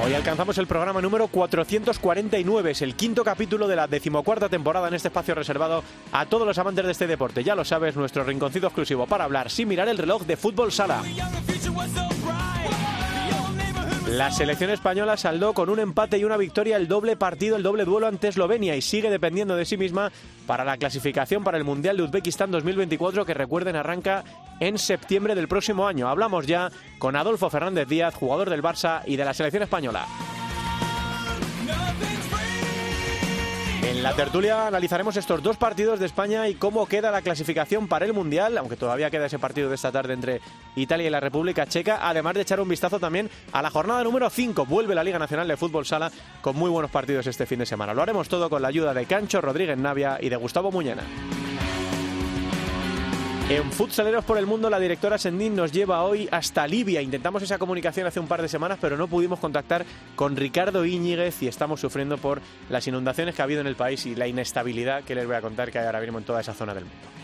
[0.00, 4.94] Hoy alcanzamos el programa número 449, es el quinto capítulo de la decimocuarta temporada en
[4.94, 7.44] este espacio reservado a todos los amantes de este deporte.
[7.44, 11.02] Ya lo sabes, nuestro rinconcito exclusivo para hablar sin mirar el reloj de fútbol sala.
[14.12, 17.86] La selección española saldó con un empate y una victoria el doble partido, el doble
[17.86, 20.12] duelo ante Eslovenia y sigue dependiendo de sí misma
[20.46, 24.22] para la clasificación para el Mundial de Uzbekistán 2024 que recuerden arranca
[24.60, 26.08] en septiembre del próximo año.
[26.08, 30.06] Hablamos ya con Adolfo Fernández Díaz, jugador del Barça y de la selección española.
[33.92, 38.06] En la tertulia analizaremos estos dos partidos de España y cómo queda la clasificación para
[38.06, 40.40] el Mundial, aunque todavía queda ese partido de esta tarde entre
[40.76, 44.30] Italia y la República Checa, además de echar un vistazo también a la jornada número
[44.30, 44.64] 5.
[44.64, 47.92] Vuelve la Liga Nacional de Fútbol Sala con muy buenos partidos este fin de semana.
[47.92, 51.02] Lo haremos todo con la ayuda de Cancho Rodríguez Navia y de Gustavo Muñena.
[53.48, 57.02] En Futsaleros por el Mundo, la directora Sendín nos lleva hoy hasta Libia.
[57.02, 59.84] Intentamos esa comunicación hace un par de semanas, pero no pudimos contactar
[60.16, 64.06] con Ricardo Íñiguez y estamos sufriendo por las inundaciones que ha habido en el país
[64.06, 66.54] y la inestabilidad que les voy a contar que hay ahora mismo en toda esa
[66.54, 67.21] zona del mundo.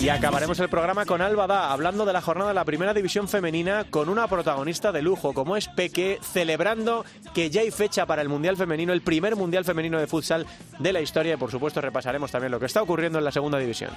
[0.00, 3.28] Y acabaremos el programa con Alba Da, hablando de la jornada de la primera división
[3.28, 8.20] femenina con una protagonista de lujo como es Peque, celebrando que ya hay fecha para
[8.20, 10.46] el Mundial Femenino, el primer Mundial Femenino de futsal
[10.78, 13.58] de la historia y por supuesto repasaremos también lo que está ocurriendo en la segunda
[13.58, 13.90] división.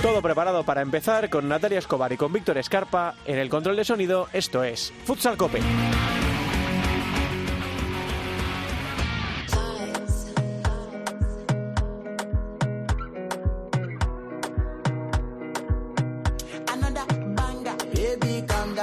[0.00, 3.84] Todo preparado para empezar con Natalia Escobar y con Víctor Escarpa en el control de
[3.84, 4.28] sonido.
[4.32, 5.60] Esto es Futsal Cope.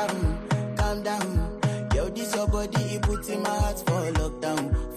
[0.07, 1.89] Down, calm down.
[1.93, 4.88] Yo, this your body, it puts in my heart for lockdown,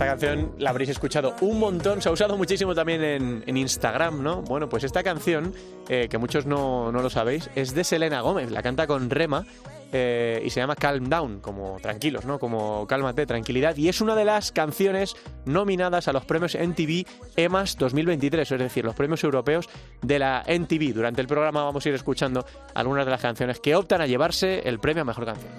[0.00, 4.40] esta canción la habréis escuchado un montón, se ha usado muchísimo también en, Instagram, ¿no?
[4.40, 5.52] Bueno, pues esta canción,
[5.90, 9.44] eh, que muchos no, no lo sabéis, es de Selena Gómez, la canta con Rema
[9.92, 12.38] eh, y se llama Calm Down, como tranquilos, ¿no?
[12.38, 13.76] Como cálmate, tranquilidad.
[13.76, 17.04] Y es una de las canciones nominadas a los premios NTV
[17.36, 19.68] EMAS 2023, es decir, los premios europeos
[20.00, 20.94] de la NTV.
[20.94, 24.66] Durante el programa vamos a ir escuchando algunas de las canciones que optan a llevarse
[24.66, 25.52] el premio a mejor canción.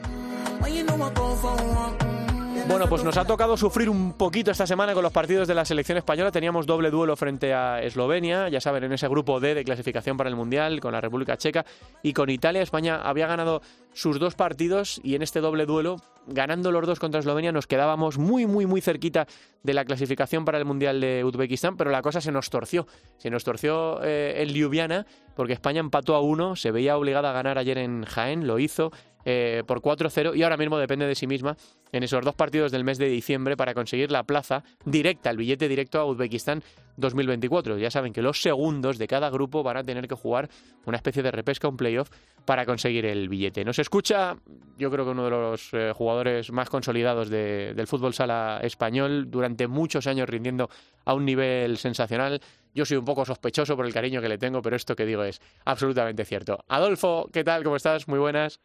[2.72, 5.66] Bueno, pues nos ha tocado sufrir un poquito esta semana con los partidos de la
[5.66, 6.32] selección española.
[6.32, 10.30] Teníamos doble duelo frente a Eslovenia, ya saben, en ese grupo D de clasificación para
[10.30, 11.66] el Mundial, con la República Checa
[12.02, 12.62] y con Italia.
[12.62, 13.62] España había ganado
[13.94, 15.98] sus dos partidos y en este doble duelo,
[16.28, 19.28] ganando los dos contra Eslovenia, nos quedábamos muy, muy, muy cerquita
[19.64, 22.88] de la clasificación para el Mundial de Uzbekistán, pero la cosa se nos torció.
[23.18, 27.34] Se nos torció eh, en Ljubljana porque España empató a uno, se veía obligada a
[27.34, 28.92] ganar ayer en Jaén, lo hizo
[29.26, 31.56] eh, por 4-0 y ahora mismo depende de sí misma
[31.92, 35.68] en esos dos partidos del mes de diciembre para conseguir la plaza directa, el billete
[35.68, 36.64] directo a Uzbekistán
[37.02, 37.78] 2024.
[37.78, 40.50] Ya saben que los segundos de cada grupo van a tener que jugar
[40.86, 42.10] una especie de repesca, un playoff,
[42.46, 43.66] para conseguir el billete.
[43.66, 44.38] Nos escucha,
[44.78, 49.30] yo creo que uno de los eh, jugadores más consolidados de- del fútbol sala español,
[49.30, 50.70] durante muchos años rindiendo
[51.06, 52.40] a un nivel sensacional.
[52.74, 55.24] Yo soy un poco sospechoso por el cariño que le tengo, pero esto que digo
[55.24, 56.64] es absolutamente cierto.
[56.70, 57.64] Adolfo, ¿qué tal?
[57.64, 58.08] ¿Cómo estás?
[58.08, 58.60] Muy buenas.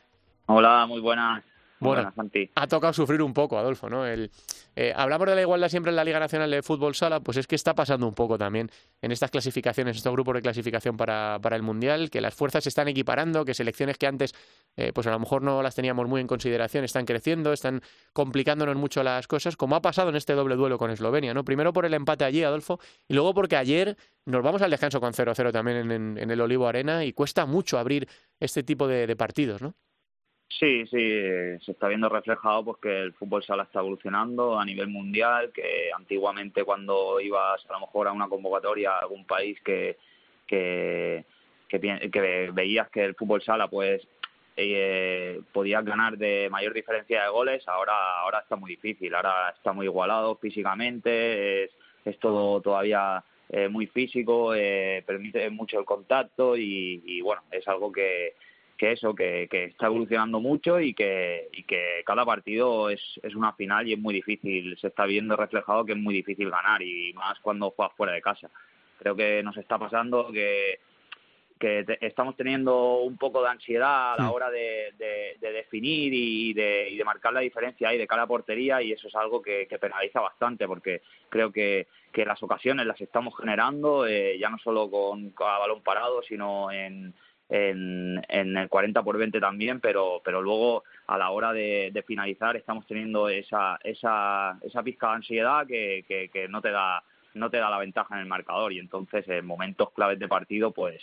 [0.46, 1.42] Hola, muy buenas.
[1.80, 2.02] Bueno.
[2.54, 4.06] ha tocado sufrir un poco, Adolfo, ¿no?
[4.06, 4.30] El,
[4.74, 7.46] eh, hablamos de la igualdad siempre en la Liga Nacional de Fútbol Sala, pues es
[7.46, 8.70] que está pasando un poco también
[9.02, 12.70] en estas clasificaciones, estos grupos de clasificación para, para el Mundial, que las fuerzas se
[12.70, 14.34] están equiparando, que selecciones que antes
[14.76, 17.82] eh, pues a lo mejor no las teníamos muy en consideración están creciendo, están
[18.12, 21.44] complicándonos mucho las cosas, como ha pasado en este doble duelo con Eslovenia, ¿no?
[21.44, 25.12] Primero por el empate allí, Adolfo, y luego porque ayer nos vamos al descanso con
[25.12, 28.08] 0-0 también en, en- en el Olivo Arena y cuesta mucho abrir
[28.40, 29.74] este tipo de, de partidos, ¿no?
[30.48, 34.64] Sí, sí, eh, se está viendo reflejado pues que el fútbol sala está evolucionando a
[34.64, 39.60] nivel mundial, que antiguamente cuando ibas a lo mejor a una convocatoria a algún país
[39.62, 39.96] que
[40.46, 41.24] que,
[41.68, 44.06] que, que veías que el fútbol sala pues
[44.56, 49.72] eh, podías ganar de mayor diferencia de goles, ahora ahora está muy difícil, ahora está
[49.72, 51.70] muy igualado físicamente, es,
[52.04, 57.92] es todo todavía eh, muy físico, eh, permite mucho el contacto y, bueno, es algo
[57.92, 58.34] que,
[58.76, 63.34] que eso, que, que, está evolucionando mucho y que, y que cada partido es, es
[63.34, 66.82] una final y es muy difícil, se está viendo reflejado que es muy difícil ganar
[66.82, 68.50] y más cuando juegas fuera de casa.
[68.98, 70.78] Creo que nos está pasando que
[71.58, 74.92] que estamos teniendo un poco de ansiedad a la hora de,
[75.40, 79.14] definir y de, y de, marcar la diferencia ahí de cada portería y eso es
[79.14, 84.50] algo que, penaliza bastante porque creo que, que, las ocasiones las estamos generando eh, ya
[84.50, 87.14] no solo con, a balón parado sino en,
[87.48, 92.56] en, en, el 40 por 20 también, pero, pero luego a la hora de, finalizar
[92.56, 97.02] estamos teniendo esa, esa, esa pizca de ansiedad que, que, no te da
[97.34, 98.72] no te da la ventaja en el marcador.
[98.72, 101.02] Y entonces en momentos claves de partido pues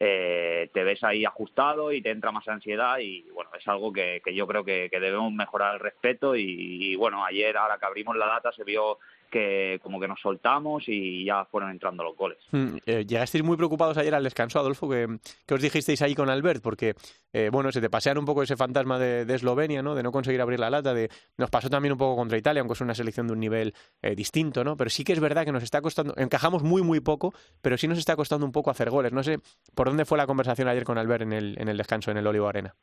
[0.00, 4.22] eh, te ves ahí ajustado y te entra más ansiedad y bueno, es algo que,
[4.24, 6.34] que yo creo que, que, debemos mejorar el respeto.
[6.34, 8.98] Y, bueno, ayer ahora que abrimos la data se vio
[9.30, 12.38] que como que nos soltamos y ya fueron entrando los goles.
[12.50, 15.06] Mm, eh, llegasteis muy preocupados ayer al descanso, Adolfo, que,
[15.50, 16.94] os dijisteis ahí con Albert, porque
[17.32, 19.94] eh, bueno, se te pasean un poco ese fantasma de, Eslovenia, ¿no?
[19.94, 22.74] De no conseguir abrir la lata, de nos pasó también un poco contra Italia, aunque
[22.74, 24.76] es una selección de un nivel eh, distinto, ¿no?
[24.76, 27.86] Pero sí que es verdad que nos está costando, encajamos muy muy poco, pero sí
[27.88, 29.12] nos está costando un poco hacer goles.
[29.12, 29.38] No sé
[29.74, 32.26] por dónde fue la conversación ayer con Albert en el, en el descanso en el
[32.26, 32.74] Olivo Arena.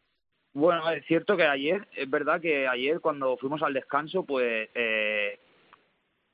[0.57, 5.39] Bueno, es cierto que ayer, es verdad que ayer cuando fuimos al descanso, pues eh,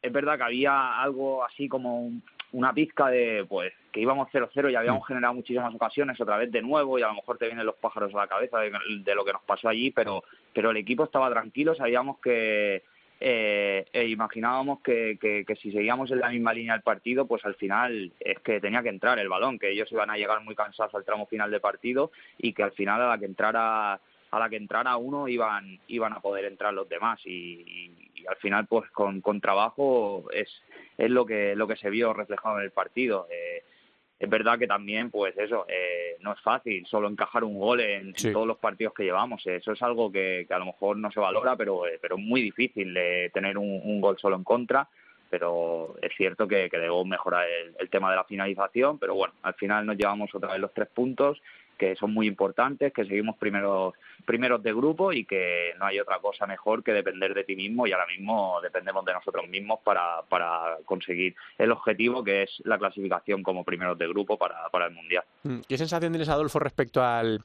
[0.03, 2.11] es verdad que había algo así como
[2.51, 5.05] una pizca de pues que íbamos 0-0 y habíamos mm.
[5.05, 8.13] generado muchísimas ocasiones otra vez de nuevo y a lo mejor te vienen los pájaros
[8.13, 10.23] a la cabeza de, lo que nos pasó allí, pero,
[10.53, 12.83] pero el equipo estaba tranquilo, sabíamos que
[13.19, 17.45] eh, e imaginábamos que, que, que, si seguíamos en la misma línea del partido, pues
[17.45, 20.55] al final es que tenía que entrar el balón, que ellos iban a llegar muy
[20.55, 24.01] cansados al tramo final del partido y que al final a la que entrara
[24.33, 27.19] a la que entrara uno iban iban a poder entrar los demás.
[27.25, 27.91] Y,
[28.27, 30.49] al final pues con, con trabajo es
[30.97, 33.27] es lo que lo que se vio reflejado en el partido.
[33.29, 33.63] Eh,
[34.17, 38.13] es verdad que también pues eso eh, no es fácil solo encajar un gol en,
[38.13, 39.45] todos los partidos que llevamos.
[39.45, 42.41] Eso es algo que, a lo mejor no se valora pero eh, pero es muy
[42.41, 42.97] difícil
[43.33, 44.87] tener un, gol solo en contra.
[45.29, 49.33] Pero es cierto que, que debemos mejorar el, el, tema de la finalización, pero bueno,
[49.41, 51.41] al final nos llevamos otra vez los tres puntos
[51.77, 53.93] que son muy importantes, que seguimos primeros,
[54.25, 57.87] primeros de grupo y que no hay otra cosa mejor que depender de ti mismo
[57.87, 62.77] y ahora mismo dependemos de nosotros mismos para, para conseguir el objetivo que es la
[62.77, 65.23] clasificación como primeros de grupo para, para el Mundial.
[65.43, 67.43] Mm, ¿Qué sensación tienes, Adolfo, respecto al,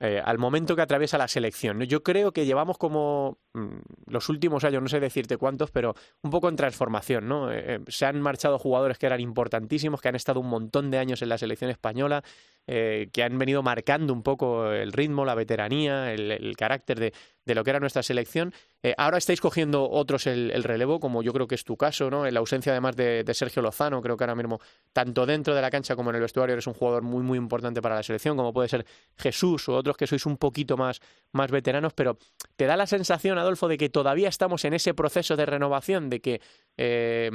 [0.00, 1.80] eh, al momento que atraviesa la selección.
[1.84, 3.76] Yo creo que llevamos como mm,
[4.08, 7.28] los últimos años, no sé decirte cuántos, pero un poco en transformación.
[7.28, 7.52] ¿no?
[7.52, 11.22] Eh, se han marchado jugadores que eran importantísimos, que han estado un montón de años
[11.22, 12.24] en la selección española,
[12.66, 17.12] eh, que han venido marcando un poco el ritmo, la veteranía, el, carácter de,
[17.44, 18.54] de, lo que era nuestra selección.
[18.82, 22.26] Eh, ahora estáis cogiendo otros el, relevo, como yo creo que es tu caso, ¿no?
[22.26, 24.60] En la ausencia además de, Sergio Lozano, creo que ahora mismo,
[24.92, 27.82] tanto dentro de la cancha como en el vestuario, eres un jugador muy, muy importante
[27.82, 28.86] para la selección, como puede ser
[29.18, 31.00] Jesús o otros que sois un poquito más,
[31.32, 32.16] más veteranos, pero
[32.56, 36.20] ¿te da la sensación, Adolfo, de que todavía estamos en ese proceso de renovación, de
[36.20, 36.40] que
[36.78, 37.30] eh,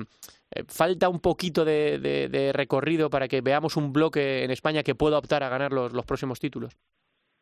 [0.67, 5.43] falta un poquito de, recorrido para que veamos un bloque en España que pueda optar
[5.43, 6.75] a ganar los, próximos títulos.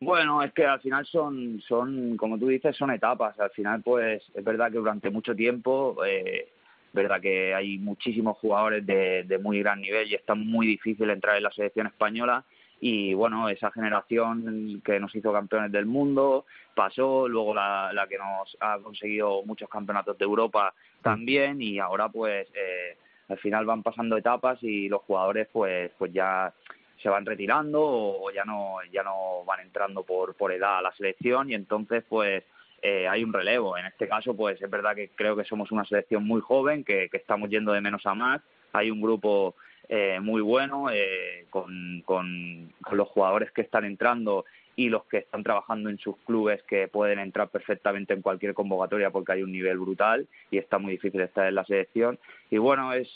[0.00, 3.38] Bueno, es que al final son, son, como tú dices, son etapas.
[3.40, 6.52] Al final, pues es verdad que durante mucho tiempo, eh,
[6.92, 11.36] verdad que hay muchísimos jugadores de, de muy gran nivel y está muy difícil entrar
[11.36, 12.44] en la selección española
[12.80, 18.18] y bueno, esa generación que nos hizo campeones del mundo pasó, luego la, la que
[18.18, 22.96] nos ha conseguido muchos campeonatos de Europa también y ahora pues eh,
[23.28, 26.52] al final van pasando etapas y los jugadores pues pues ya
[27.02, 30.92] se van retirando o ya no ya no van entrando por por edad a la
[30.92, 32.44] selección y entonces pues
[32.80, 33.76] eh, hay un relevo.
[33.76, 37.08] En este caso pues es verdad que creo que somos una selección muy joven que,
[37.08, 38.40] que estamos yendo de menos a más.
[38.72, 39.56] Hay un grupo
[39.88, 44.44] eh, muy bueno eh, con, con, los jugadores que están entrando
[44.76, 49.10] y los que están trabajando en sus clubes que pueden entrar perfectamente en cualquier convocatoria
[49.10, 52.18] porque hay un nivel brutal y está muy difícil estar en la selección.
[52.50, 53.08] Y bueno es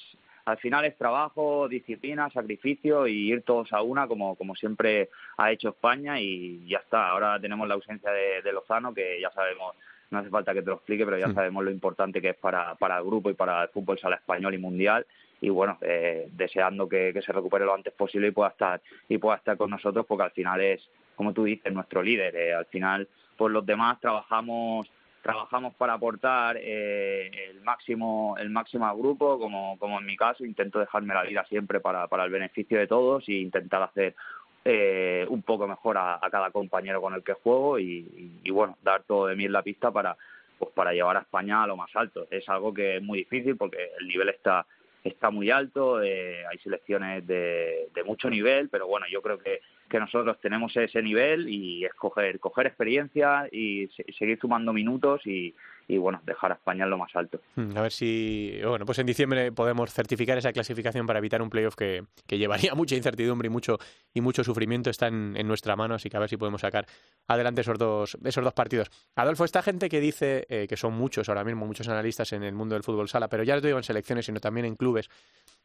[0.44, 5.52] al final es trabajo, disciplina, sacrificio y ir todos a una como, como siempre ha
[5.52, 7.10] hecho España y ya está.
[7.10, 9.76] Ahora tenemos la ausencia de, de Lozano que ya sabemos
[10.10, 12.74] no hace falta que te lo explique, pero ya sabemos lo importante que es para,
[12.74, 15.06] para el grupo y para el fútbol sala español y mundial
[15.42, 19.36] y bueno, eh, deseando que, se recupere lo antes posible y pueda estar y pueda
[19.36, 22.34] estar con nosotros porque al final es, como tú dices, nuestro líder.
[22.36, 24.88] Eh, al final, pues los demás trabajamos
[25.20, 30.44] trabajamos para aportar eh, el máximo el máximo al grupo como, como en mi caso
[30.44, 34.16] intento dejarme la vida siempre para, para el beneficio de todos e intentar hacer
[34.64, 39.04] eh, un poco mejor a, cada compañero con el que juego y, y, bueno dar
[39.04, 40.16] todo de mí en la pista para
[40.58, 43.56] pues para llevar a España a lo más alto es algo que es muy difícil
[43.56, 44.66] porque el nivel está
[45.02, 49.60] está muy alto, eh, hay selecciones de, de, mucho nivel, pero bueno, yo creo que,
[49.88, 55.54] que nosotros tenemos ese nivel y escoger coger experiencia y seguir sumando minutos y,
[55.88, 57.40] y bueno, dejar a España en lo más alto.
[57.56, 61.50] Hmm, a ver si, bueno, pues en diciembre podemos certificar esa clasificación para evitar un
[61.50, 63.78] playoff que, que llevaría mucha incertidumbre y mucho,
[64.14, 64.90] y mucho sufrimiento.
[64.90, 66.86] Está en, en, nuestra mano, así que a ver si podemos sacar
[67.28, 68.90] adelante esos dos, esos dos partidos.
[69.16, 72.54] Adolfo, esta gente que dice eh, que son muchos ahora mismo, muchos analistas en el
[72.54, 75.10] mundo del fútbol sala, pero ya les digo en selecciones, sino también en clubes,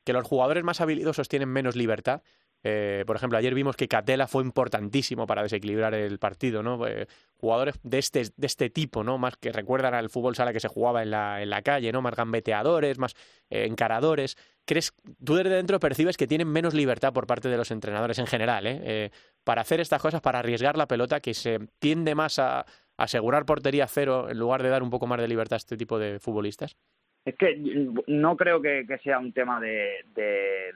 [0.03, 2.21] que los jugadores más habilidosos tienen menos libertad.
[2.63, 6.85] Eh, por ejemplo, ayer vimos que Catela fue importantísimo para desequilibrar el partido, ¿no?
[6.87, 9.17] Eh, jugadores de este, de este tipo, ¿no?
[9.17, 12.01] Más que recuerdan al fútbol sala que se jugaba en la, en la calle, ¿no?
[12.01, 13.13] Más gambeteadores, más
[13.49, 14.35] eh, encaradores.
[14.65, 18.27] ¿Crees, tú desde dentro percibes que tienen menos libertad por parte de los entrenadores en
[18.27, 18.79] general, ¿eh?
[18.83, 19.09] eh
[19.43, 22.65] para hacer estas cosas, para arriesgar la pelota, que se tiende más a
[22.97, 25.97] asegurar portería cero en lugar de dar un poco más de libertad a este tipo
[25.97, 26.75] de futbolistas?
[27.23, 27.55] Es que
[28.07, 30.73] no creo que, sea un tema de,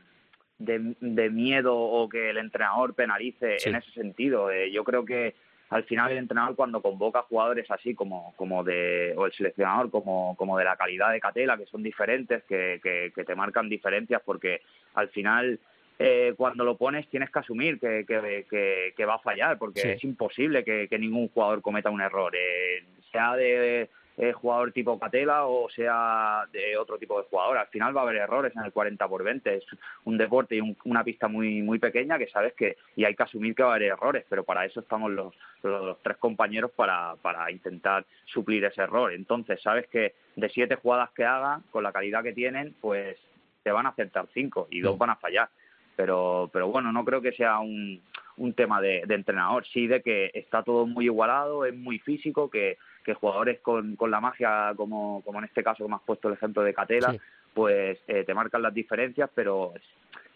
[0.65, 3.69] de, de, miedo o que el entrenador penalice sí.
[3.69, 4.51] en ese sentido.
[4.51, 5.35] Eh, yo creo que
[5.69, 10.35] al final el entrenador cuando convoca jugadores así como, como de, o el seleccionador como,
[10.35, 14.21] como de la calidad de Catela, que son diferentes, que, que, que te marcan diferencias,
[14.25, 14.61] porque
[14.95, 15.59] al final
[15.97, 19.81] eh, cuando lo pones tienes que asumir que, que, que, que va a fallar, porque
[19.81, 19.89] sí.
[19.89, 23.89] es imposible que, que, ningún jugador cometa un error, eh, sea de
[24.21, 27.57] eh, jugador tipo Catela o sea de otro tipo de jugador.
[27.57, 29.55] Al final va a haber errores en el 40 por 20.
[29.55, 29.65] Es
[30.03, 33.23] un deporte y un, una pista muy muy pequeña que sabes que y hay que
[33.23, 36.69] asumir que va a haber errores, pero para eso estamos los, los, los tres compañeros
[36.75, 39.11] para, para intentar suplir ese error.
[39.11, 43.17] Entonces sabes que de siete jugadas que haga, con la calidad que tienen, pues
[43.63, 45.49] te van a acertar cinco y dos van a fallar.
[45.95, 47.99] Pero, pero bueno, no creo que sea un,
[48.37, 52.51] un tema de, de entrenador, sí de que está todo muy igualado, es muy físico,
[52.51, 56.27] que que jugadores con, con la magia, como, como en este caso, como has puesto
[56.27, 57.19] el ejemplo de Catela, sí.
[57.53, 59.73] pues eh, te marcan las diferencias, pero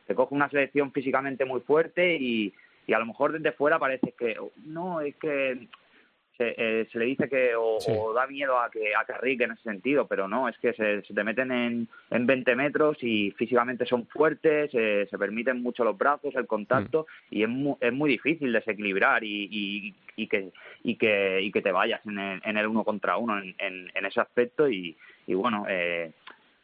[0.07, 2.53] te coge una selección físicamente muy fuerte y,
[2.87, 5.67] y a lo mejor desde fuera parece que no, es que
[6.37, 7.91] se, eh, se le dice que o, sí.
[7.95, 11.01] o, da miedo a que a Carrique en ese sentido, pero no, es que se,
[11.03, 15.83] se te meten en, en 20 metros y físicamente son fuertes, eh, se permiten mucho
[15.83, 17.35] los brazos, el contacto mm.
[17.35, 20.51] y es muy, es muy difícil desequilibrar y, y, y, que
[20.83, 23.91] y que y que te vayas en el, en el uno contra uno en, en,
[23.93, 24.95] en ese aspecto y,
[25.27, 26.11] y bueno eh,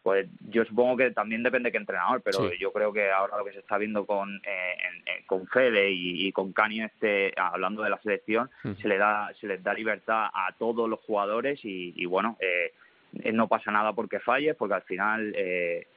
[0.03, 2.57] pues yo supongo que también depende de qué entrenador, pero sí.
[2.59, 6.27] yo creo que ahora lo que se está viendo con eh, en, con Fede y,
[6.27, 8.49] y, con Cani este hablando de la selección
[8.81, 13.31] se le da se les da libertad a todos los jugadores y, y bueno eh,
[13.31, 15.87] no pasa nada porque falle porque al final eh,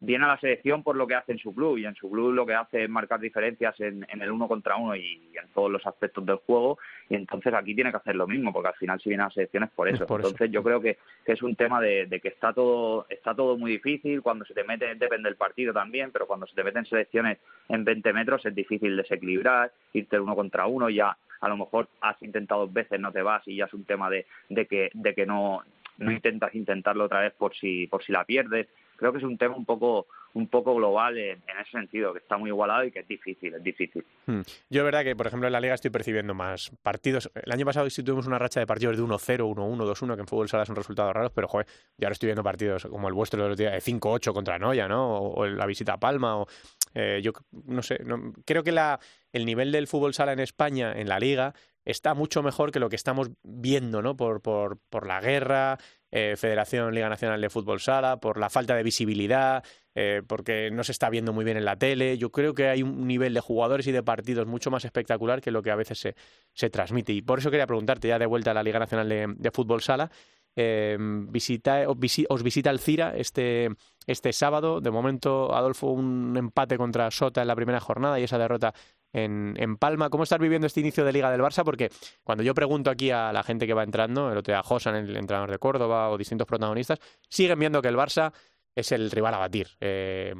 [0.00, 2.32] viene a la selección por lo que hace en su club y en su club
[2.32, 5.70] lo que hace es marcar diferencias en, en el uno contra uno y, en todos
[5.70, 6.78] los aspectos del juego
[7.08, 9.32] y entonces aquí tiene que hacer lo mismo porque al final si viene a la
[9.32, 10.04] selección es por eso.
[10.04, 10.52] Es por entonces eso.
[10.52, 13.72] yo creo que, que, es un tema de, de, que está todo está todo muy
[13.72, 17.38] difícil, cuando se te mete, depende del partido también, pero cuando se te meten selecciones
[17.68, 22.22] en 20 metros es difícil desequilibrar, irte uno contra uno ya a lo mejor has
[22.22, 25.14] intentado dos veces, no te vas y ya es un tema de, de que de
[25.14, 25.62] que no
[25.98, 28.68] no intentas intentarlo otra vez por si por si la pierdes
[29.00, 32.36] creo que es un tema un poco un poco global en, ese sentido, que está
[32.36, 34.04] muy igualado y que es difícil, es difícil.
[34.26, 34.42] Hmm.
[34.68, 37.30] Yo es verdad que, por ejemplo, en la Liga estoy percibiendo más partidos.
[37.34, 40.26] El año pasado sí tuvimos una racha de partidos de 1-0, 1-1, 2-1, que en
[40.28, 41.66] fútbol sala son resultados raros, pero joder,
[41.98, 44.86] yo ahora estoy viendo partidos como el vuestro de los días de 5-8 contra Noya,
[44.86, 45.16] ¿no?
[45.16, 46.46] O, o, la visita a Palma, o
[46.94, 47.32] eh, yo
[47.66, 48.00] no sé,
[48.44, 48.98] creo que la,
[49.32, 51.54] el nivel del fútbol sala en España, en la Liga,
[51.84, 54.16] está mucho mejor que lo que estamos viendo, ¿no?
[54.16, 55.78] Por, por, por la guerra,
[56.10, 60.82] eh, Federación Liga Nacional de Fútbol Sala, por la falta de visibilidad, eh, porque no
[60.82, 62.18] se está viendo muy bien en la tele.
[62.18, 65.50] Yo creo que hay un nivel de jugadores y de partidos mucho más espectacular que
[65.50, 66.16] lo que a veces se,
[66.52, 67.12] se transmite.
[67.12, 70.10] Y por eso quería preguntarte, ya de vuelta a la Liga Nacional de, Fútbol Sala,
[70.56, 71.96] eh, visita, os,
[72.28, 73.68] os visita el Cira este,
[74.06, 74.80] este sábado.
[74.80, 78.74] De momento, Adolfo, un empate contra Sota en la primera jornada y esa derrota
[79.12, 80.10] en, Palma.
[80.10, 81.64] ¿Cómo estás viviendo este inicio de Liga del Barça?
[81.64, 81.90] Porque
[82.22, 85.16] cuando yo pregunto aquí a la gente que va entrando, el otro día Josan, el
[85.16, 86.98] entrenador de Córdoba o distintos protagonistas,
[87.28, 88.32] siguen viendo que el Barça
[88.74, 89.68] es el rival a batir.
[89.80, 90.34] Eh,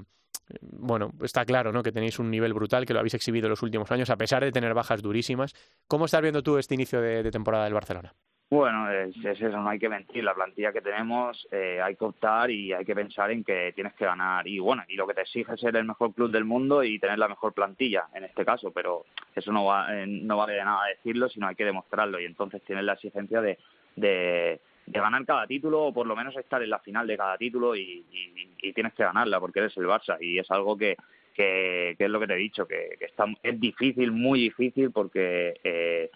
[0.63, 1.83] bueno, está claro ¿no?
[1.83, 4.45] que tenéis un nivel brutal, que lo habéis exhibido en los últimos años, a pesar
[4.45, 5.55] de tener bajas durísimas.
[5.87, 8.15] ¿Cómo estás viendo tú este inicio de temporada del Barcelona?
[8.53, 10.25] Bueno, es, es, eso, no hay que mentir.
[10.25, 13.95] La plantilla que tenemos eh, hay que optar y hay que pensar en que tienes
[13.95, 14.49] que ganar.
[14.49, 16.99] Y bueno, y lo que te exige es ser el mejor club del mundo y
[16.99, 19.05] tener la mejor plantilla en este caso, pero
[19.37, 22.19] eso no, va, eh, no vale de nada decirlo, sino hay que demostrarlo.
[22.19, 23.57] Y entonces tienes la exigencia de,
[23.95, 27.39] de, de ganar cada título o por lo menos estar en la final de cada
[27.39, 30.97] título y, y, y tienes que ganarla porque eres el Barça y es algo que,
[31.33, 34.91] que, que es lo que te he dicho, que, que está, es difícil, muy difícil
[34.91, 35.55] porque.
[35.63, 36.11] Eh,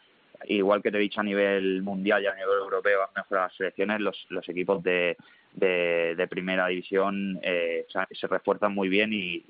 [0.46, 3.56] igual que te he dicho a nivel mundial y a nivel europeo, han mejorado las
[3.56, 5.16] selecciones, los, los equipos de,
[5.54, 9.44] de, primera división eh, se refuerzan muy bien y,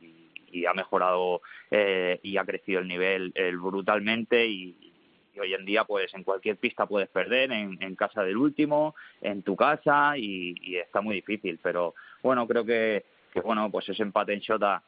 [0.69, 4.93] ha mejorado eh, y ha crecido el nivel brutalmente y,
[5.41, 9.57] hoy en día pues en cualquier pista puedes perder, en, casa del último, en tu
[9.57, 14.41] casa y, está muy difícil, pero bueno, creo que, que bueno, pues ese empate en
[14.41, 14.83] Shota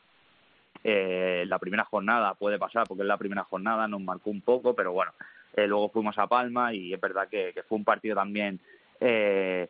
[0.85, 4.75] eh, la primera jornada puede pasar porque es la primera jornada, nos marcó un poco,
[4.75, 5.13] pero bueno,
[5.57, 8.61] eh, luego fuimos a Palma y es verdad que, fue un partido también
[9.01, 9.69] eh,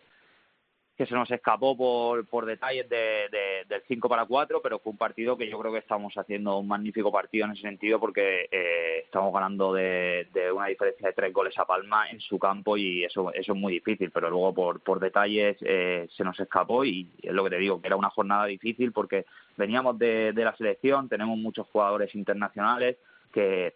[0.96, 3.28] que se nos escapó por, por detalles de,
[3.68, 6.68] del 5 para 4, pero fue un partido que yo creo que estamos haciendo un
[6.68, 11.56] magnífico partido en ese sentido porque eh, estamos ganando de, una diferencia de tres goles
[11.58, 14.98] a Palma en su campo y eso, eso es muy difícil, pero luego por, por
[14.98, 18.46] detalles eh, se nos escapó y es lo que te digo, que era una jornada
[18.46, 19.26] difícil porque
[19.56, 22.96] veníamos de, de la selección, tenemos muchos jugadores internacionales
[23.32, 23.74] que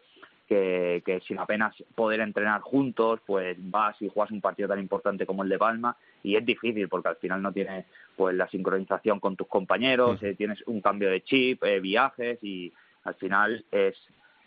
[0.50, 5.44] que, sin apenas poder entrenar juntos, pues vas y juegas un partido tan importante como
[5.44, 9.36] el de Palma y es difícil porque al final no tienes pues la sincronización con
[9.36, 12.72] tus compañeros, eh, tienes un cambio de chip, eh, viajes y
[13.04, 13.96] al final es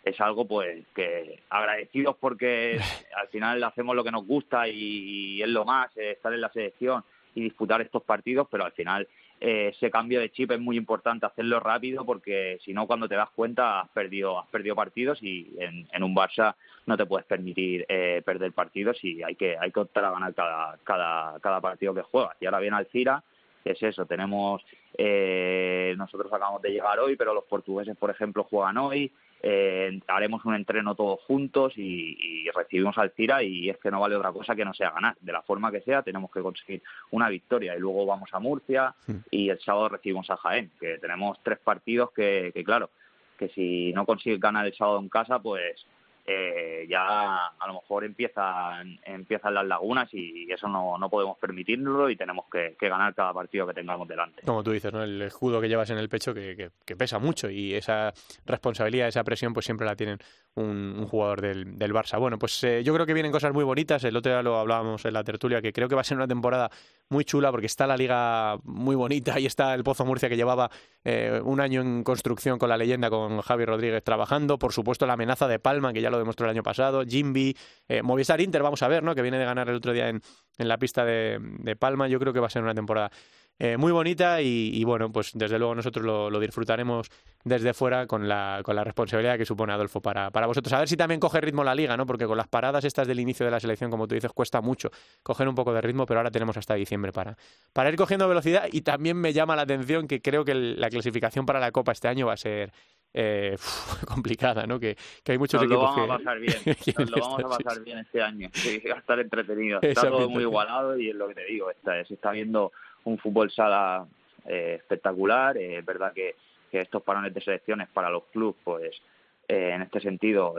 [0.04, 2.78] es algo pues que agradecidos porque
[3.16, 6.52] al final hacemos lo que nos gusta y, es lo más eh, estar en la
[6.52, 7.02] selección
[7.34, 9.08] y disputar estos partidos, pero al final
[9.40, 13.16] eh, ese cambio de chip es muy importante hacerlo rápido porque si no cuando te
[13.16, 16.54] das cuenta has perdido has perdido partidos y en, un Barça
[16.86, 20.34] no te puedes permitir eh, perder partidos y hay que hay que optar a ganar
[20.34, 22.36] cada cada cada partido que juegas.
[22.40, 23.22] Y ahora viene Alcira
[23.64, 24.62] es eso tenemos
[24.96, 29.12] eh, nosotros acabamos de llegar hoy pero los portugueses por ejemplo juegan hoy
[29.42, 34.16] eh, haremos un entreno todos juntos y, recibimos al Tira y es que no vale
[34.16, 35.16] otra cosa que no sea ganar.
[35.20, 38.94] De la forma que sea, tenemos que conseguir una victoria y luego vamos a Murcia
[39.30, 42.90] y el sábado recibimos a Jaén, que tenemos tres partidos que, que claro,
[43.38, 45.84] que si no consigues ganar el sábado en casa, pues
[46.26, 52.08] eh, ya a lo mejor empiezan, empiezan las lagunas y eso no, no podemos permitirlo
[52.08, 54.42] y tenemos que, ganar cada partido que tengamos delante.
[54.42, 55.02] Como tú dices, ¿no?
[55.02, 58.12] el escudo que llevas en el pecho que, que, pesa mucho y esa
[58.46, 60.18] responsabilidad, esa presión, pues siempre la tienen
[60.54, 62.18] un, jugador del, del, Barça.
[62.18, 64.04] Bueno, pues eh, yo creo que vienen cosas muy bonitas.
[64.04, 66.28] El otro día lo hablábamos en la tertulia, que creo que va a ser una
[66.28, 66.70] temporada
[67.10, 70.70] muy chula porque está la liga muy bonita y está el Pozo Murcia que llevaba
[71.04, 74.58] eh, un año en construcción con la leyenda, con Javi Rodríguez trabajando.
[74.58, 77.04] Por supuesto, la amenaza de Palma, que ya lo demostró el año pasado.
[77.04, 77.56] Jimby,
[77.88, 79.14] eh, Movistar Inter, vamos a ver, ¿no?
[79.14, 80.22] Que viene de ganar el otro día en,
[80.58, 82.08] en la pista de, de Palma.
[82.08, 83.10] Yo creo que va a ser una temporada
[83.58, 87.08] eh, muy bonita y, bueno, pues desde luego nosotros lo, disfrutaremos
[87.44, 90.72] desde fuera con la, con la responsabilidad que supone Adolfo para, para vosotros.
[90.72, 92.06] A ver si también coge ritmo la liga, ¿no?
[92.06, 94.90] Porque con las paradas estas del inicio de la selección, como tú dices, cuesta mucho
[95.22, 97.36] coger un poco de ritmo, pero ahora tenemos hasta diciembre para,
[97.72, 101.46] para ir cogiendo velocidad y también me llama la atención que creo que la clasificación
[101.46, 102.72] para la Copa este año va a ser
[103.14, 103.56] eh,
[104.06, 104.80] complicada, ¿no?
[104.80, 106.56] Que, que hay muchos equipos lo vamos a pasar bien.
[106.98, 108.50] Nos lo vamos a pasar bien este año.
[108.52, 109.78] Sí, va a estar entretenido.
[109.82, 111.70] Está todo muy igualado y es lo que te digo.
[111.70, 112.72] Está, se está viendo
[113.04, 114.06] un fútbol sala
[114.46, 115.56] eh, espectacular.
[115.56, 116.36] Eh, es verdad que,
[116.72, 119.00] estos parones de selecciones para los clubes, pues
[119.46, 120.56] eh, en este sentido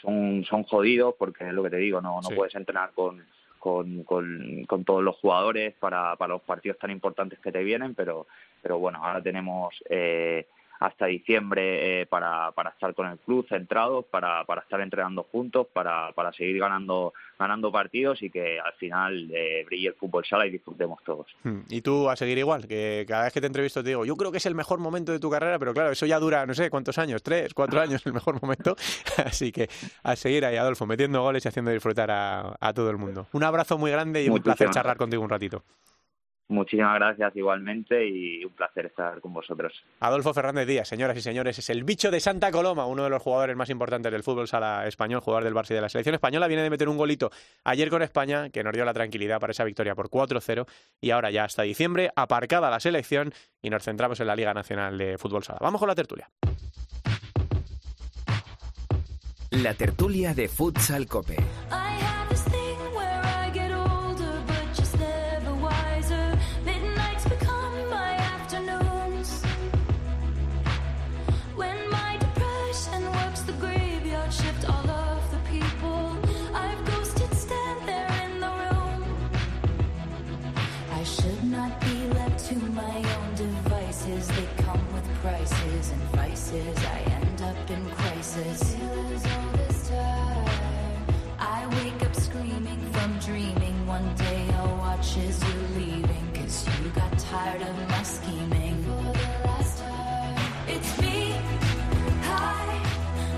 [0.00, 3.22] son, son jodidos porque es lo que te digo, no, no puedes entrenar con,
[3.62, 8.26] con, con, todos los jugadores para, para los partidos tan importantes que te vienen, pero,
[8.60, 10.48] pero bueno, ahora tenemos eh,
[10.82, 15.68] hasta diciembre eh, para, para estar con el club centrados, para, para estar entrenando juntos,
[15.72, 20.46] para, para seguir ganando ganando partidos y que al final eh, brille el fútbol sala
[20.46, 21.26] y disfrutemos todos.
[21.42, 21.60] Hmm.
[21.68, 24.30] Y tú a seguir igual, que cada vez que te entrevisto te digo, yo creo
[24.30, 26.70] que es el mejor momento de tu carrera, pero claro, eso ya dura, no sé,
[26.70, 28.76] cuántos años, tres, cuatro años el mejor momento.
[29.24, 29.68] Así que
[30.02, 33.26] a seguir ahí, Adolfo, metiendo goles y haciendo disfrutar a, a todo el mundo.
[33.32, 35.64] Un abrazo muy grande y un placer charlar contigo un ratito.
[36.52, 39.72] Muchísimas gracias igualmente y un placer estar con vosotros.
[40.00, 43.22] Adolfo Fernández Díaz, señoras y señores, es el bicho de Santa Coloma, uno de los
[43.22, 46.46] jugadores más importantes del fútbol sala español, jugador del Barça y de la selección española.
[46.48, 47.30] Viene de meter un golito
[47.64, 50.66] ayer con España que nos dio la tranquilidad para esa victoria por 4-0
[51.00, 54.98] y ahora ya hasta diciembre, aparcada la selección y nos centramos en la Liga Nacional
[54.98, 55.58] de Fútbol Sala.
[55.62, 56.28] Vamos con la tertulia.
[59.50, 61.36] La tertulia de Futsal Cope.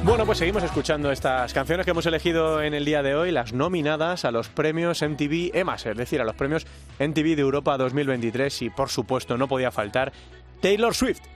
[0.05, 3.53] Bueno, pues seguimos escuchando estas canciones que hemos elegido en el día de hoy, las
[3.53, 6.67] nominadas a los premios MTV EMAS, es decir, a los premios
[6.99, 10.13] MTV de Europa 2023 y por supuesto no podía faltar
[10.61, 11.34] Taylor Swift.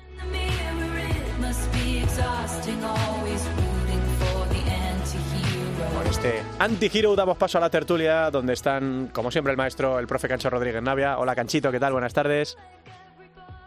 [6.19, 10.27] Este anti-hero damos paso a la tertulia donde están, como siempre, el maestro, el profe
[10.27, 11.17] Cancho Rodríguez Navia.
[11.17, 11.93] Hola Canchito, ¿qué tal?
[11.93, 12.59] Buenas tardes.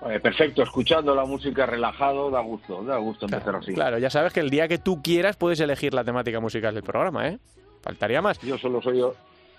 [0.09, 3.73] Eh, perfecto, escuchando la música relajado, da gusto, da gusto empezar así.
[3.73, 6.83] Claro, ya sabes que el día que tú quieras puedes elegir la temática musical del
[6.83, 7.39] programa, ¿eh?
[7.83, 8.37] Faltaría más.
[8.41, 9.01] Yo solo soy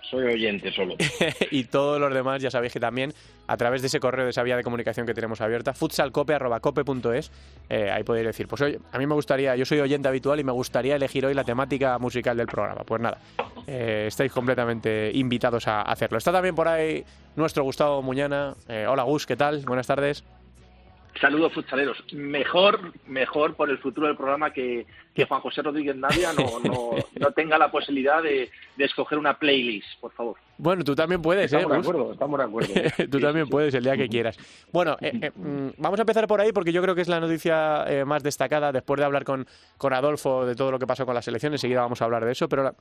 [0.09, 0.95] soy oyente solo.
[1.51, 3.13] y todos los demás ya sabéis que también
[3.47, 7.31] a través de ese correo, de esa vía de comunicación que tenemos abierta, futsalcope.cope.es,
[7.69, 10.43] eh, ahí podéis decir, pues oye, a mí me gustaría, yo soy oyente habitual y
[10.43, 12.83] me gustaría elegir hoy la temática musical del programa.
[12.83, 13.17] Pues nada,
[13.67, 16.17] eh, estáis completamente invitados a hacerlo.
[16.17, 17.03] Está también por ahí
[17.35, 18.53] nuestro Gustavo Muñana.
[18.67, 19.61] Eh, hola Gus, ¿qué tal?
[19.65, 20.23] Buenas tardes.
[21.19, 22.03] Saludos futsaleros.
[22.11, 26.91] Mejor, mejor por el futuro del programa que, que Juan José Rodríguez Navia no, no,
[27.19, 30.37] no tenga la posibilidad de, de, escoger una playlist, por favor.
[30.57, 31.73] Bueno, tú también puedes, estamos ¿eh?
[31.73, 32.73] De acuerdo, estamos de acuerdo.
[33.11, 34.37] tú sí, también sí, puedes el día que quieras.
[34.71, 37.19] Bueno, eh, eh, mm, vamos a empezar por ahí porque yo creo que es la
[37.19, 39.45] noticia eh, más destacada después de hablar con,
[39.77, 41.59] con Adolfo de todo lo que pasó con las elecciones.
[41.59, 42.75] Enseguida vamos a hablar de eso, pero la,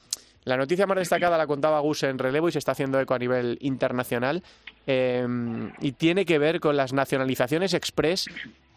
[0.45, 3.18] la noticia más destacada la contaba Gus en relevo y se está haciendo eco a
[3.18, 4.42] nivel internacional
[4.85, 8.29] y tiene que ver con las nacionalizaciones express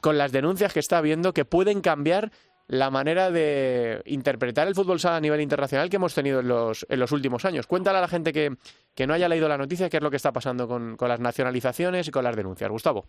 [0.01, 2.31] con las denuncias que está habiendo que pueden cambiar
[2.67, 6.85] la manera de interpretar el fútbol sala a nivel internacional que hemos tenido en los,
[6.89, 7.67] en los últimos años.
[7.67, 8.55] Cuéntale a la gente que,
[8.95, 11.19] que, no haya leído la noticia qué es lo que está pasando con, con, las
[11.19, 12.69] nacionalizaciones y con las denuncias.
[12.69, 13.05] Gustavo.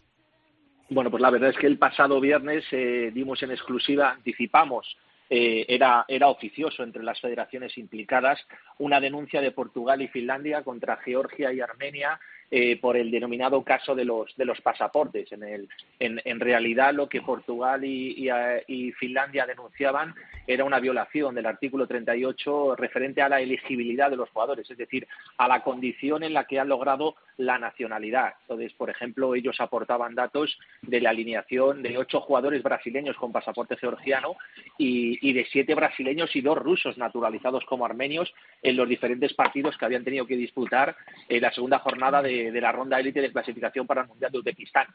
[0.90, 4.96] Bueno, pues la verdad es que el pasado viernes eh, dimos en exclusiva, anticipamos
[5.28, 8.38] eh, era, era oficioso entre las federaciones implicadas
[8.78, 13.94] una denuncia de Portugal y Finlandia contra Georgia y Armenia eh, por el denominado caso
[13.94, 15.32] de los, de los pasaportes.
[15.32, 18.28] En, el, en, en realidad, lo que Portugal y,
[18.68, 20.14] y, Finlandia denunciaban
[20.46, 25.06] era una violación del artículo 38 referente a la elegibilidad de los jugadores, es decir,
[25.38, 28.34] a la condición en la que han logrado la nacionalidad.
[28.42, 33.76] Entonces, por ejemplo, ellos aportaban datos de la alineación de ocho jugadores brasileños con pasaporte
[33.76, 34.36] georgiano
[34.78, 38.32] y, de siete brasileños y dos rusos naturalizados como armenios
[38.62, 40.96] en los diferentes partidos que habían tenido que disputar
[41.28, 44.86] la segunda jornada de, de la ronda élite de clasificación para el Mundial de Uzbekistán.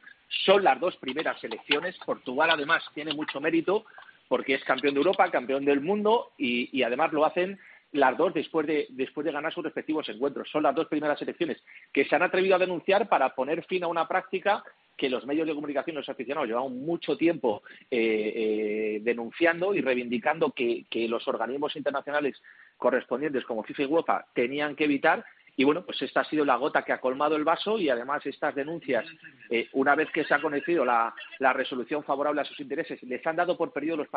[0.45, 1.95] Son las dos primeras selecciones.
[2.05, 3.85] Portugal, además, tiene mucho mérito
[4.31, 7.59] porque es campeón de Europa, campeón del mundo y, y además lo hacen
[7.91, 10.49] las dos después de, después de ganar sus respectivos encuentros.
[10.49, 13.87] Son las dos primeras selecciones que se han atrevido a denunciar para poner fin a
[13.87, 14.63] una práctica
[14.95, 20.51] que los medios de comunicación los aficionados llevaban mucho tiempo eh, eh, denunciando y reivindicando
[20.51, 22.41] que, que los organismos internacionales
[22.77, 25.25] correspondientes como FIFA y UEFA tenían que evitar
[25.61, 28.25] y bueno, pues esta ha sido la gota que ha colmado el vaso y además
[28.25, 29.05] estas denuncias,
[29.51, 31.13] eh, una vez que se ha conocido la,
[31.53, 34.07] resolución favorable a sus intereses, les han dado por perdido los,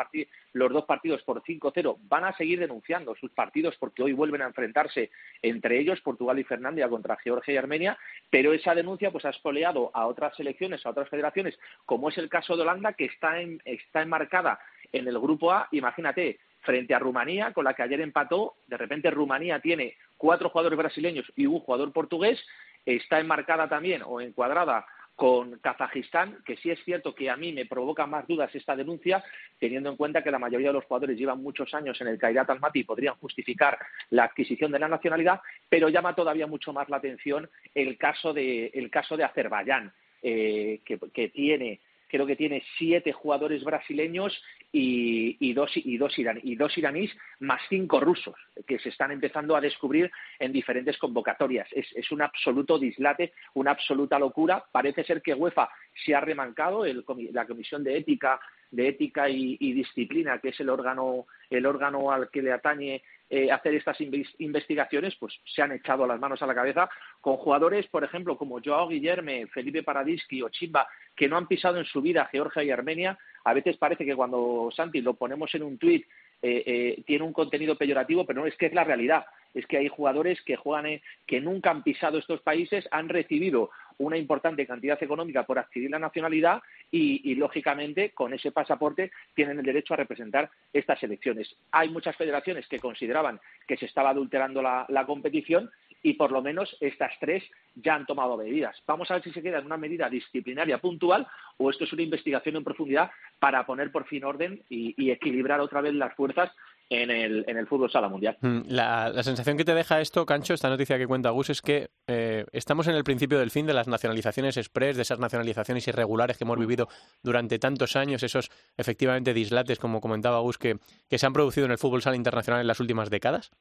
[0.53, 4.47] los dos partidos por 5-0, van a seguir denunciando sus partidos porque hoy vuelven a
[4.47, 5.11] enfrentarse
[5.43, 7.95] entre ellos, Portugal y Finlandia, contra Georgia y Armenia,
[8.31, 12.27] pero esa denuncia pues ha espoleado a otras selecciones, a otras federaciones, como es el
[12.27, 14.57] caso de Holanda, que está, en, está enmarcada
[14.91, 18.55] en el grupo A, imagínate, frente a Rumanía, con la que ayer empató.
[18.67, 22.43] De repente Rumanía tiene cuatro jugadores brasileños y un jugador portugués.
[22.85, 27.65] Está enmarcada también o encuadrada con Kazajistán, que sí es cierto que a mí me
[27.65, 29.23] provoca más dudas esta denuncia,
[29.59, 32.49] teniendo en cuenta que la mayoría de los jugadores llevan muchos años en el Kairat
[32.49, 33.77] Almaty y podrían justificar
[34.09, 38.67] la adquisición de la nacionalidad, pero llama todavía mucho más la atención el caso de,
[38.73, 44.41] el caso de Azerbaiyán, eh, que, que tiene creo que tiene siete jugadores brasileños
[44.71, 48.35] y, y, dos, y, dos y dos iraníes más cinco rusos
[48.67, 51.67] que se están empezando a descubrir en diferentes convocatorias.
[51.71, 54.63] Es, es un absoluto dislate, una absoluta locura.
[54.71, 55.69] Parece ser que UEFA
[56.05, 58.39] se ha remancado, el, la Comisión de Ética
[58.75, 63.51] de ética y, disciplina, que es el órgano, el órgano al que le atañe eh,
[63.51, 63.97] hacer estas
[64.37, 66.89] investigaciones, pues se han echado las manos a la cabeza
[67.21, 71.77] con jugadores, por ejemplo, como Joao Guillerme, Felipe Paradischi o Chimba, que no han pisado
[71.77, 73.17] en su vida Georgia y Armenia.
[73.43, 76.05] A veces parece que cuando Santi lo ponemos en un tuit
[76.41, 79.25] eh, eh, tiene un contenido peyorativo, pero no es que es la realidad.
[79.53, 84.17] Es que hay jugadores que juegan, que nunca han pisado estos países, han recibido una
[84.17, 89.93] importante cantidad económica por adquirir la nacionalidad y, lógicamente, con ese pasaporte tienen el derecho
[89.93, 91.55] a representar estas elecciones.
[91.71, 95.69] Hay muchas federaciones que consideraban que se estaba adulterando la, competición
[96.01, 97.43] y por lo menos estas tres
[97.75, 98.75] ya han tomado medidas.
[98.87, 101.27] Vamos a ver si se queda en una medida disciplinaria puntual
[101.57, 105.81] o esto es una investigación en profundidad para poner por fin orden y equilibrar otra
[105.81, 106.51] vez las fuerzas
[106.89, 108.37] en el, en el fútbol sala mundial.
[108.41, 111.61] Mm, la, la, sensación que te deja esto, Cancho, esta noticia que cuenta Gus, es
[111.61, 115.87] que eh, estamos en el principio del fin de las nacionalizaciones express, de esas nacionalizaciones
[115.87, 116.87] irregulares que hemos vivido
[117.23, 120.77] durante tantos años, esos efectivamente dislates, como comentaba Gus, que,
[121.09, 123.51] que se han producido en el fútbol sala internacional en las últimas décadas.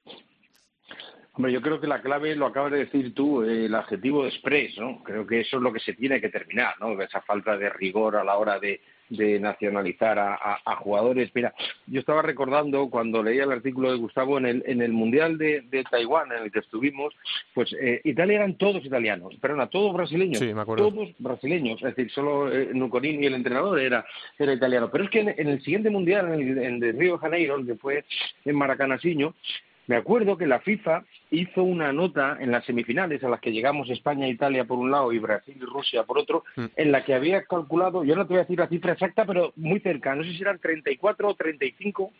[1.36, 4.78] Hombre, yo creo que la clave lo acabas de decir tú, eh, el adjetivo express,
[4.78, 5.02] ¿no?
[5.02, 7.00] Creo que eso es lo que se tiene que terminar, ¿no?
[7.02, 11.30] Esa falta de rigor a la hora de, de nacionalizar a, a, a, jugadores.
[11.34, 11.54] Mira,
[11.86, 15.62] yo estaba recordando cuando leía el artículo de Gustavo en el, en el Mundial de,
[15.62, 17.14] de Taiwán en el que estuvimos,
[17.54, 20.90] pues eh, Italia eran todos italianos, pero eran todos brasileños, sí, me acuerdo.
[20.90, 24.04] todos brasileños, es decir, solo eh, Nucorini, el entrenador, era,
[24.38, 24.90] era italiano.
[24.90, 27.64] Pero es que en, en el siguiente Mundial, en, el, en el Río de Janeiro,
[27.64, 28.04] que fue
[28.44, 29.34] en Maracanasiño,
[29.86, 33.90] me acuerdo que la FIFA hizo una nota en las semifinales a las que llegamos
[33.90, 36.64] España e Italia por un lado y Brasil y Rusia por otro, mm.
[36.76, 39.52] en la que había calculado, yo no te voy a decir la cifra exacta, pero
[39.56, 42.12] muy cerca, no sé si eran 34 o 35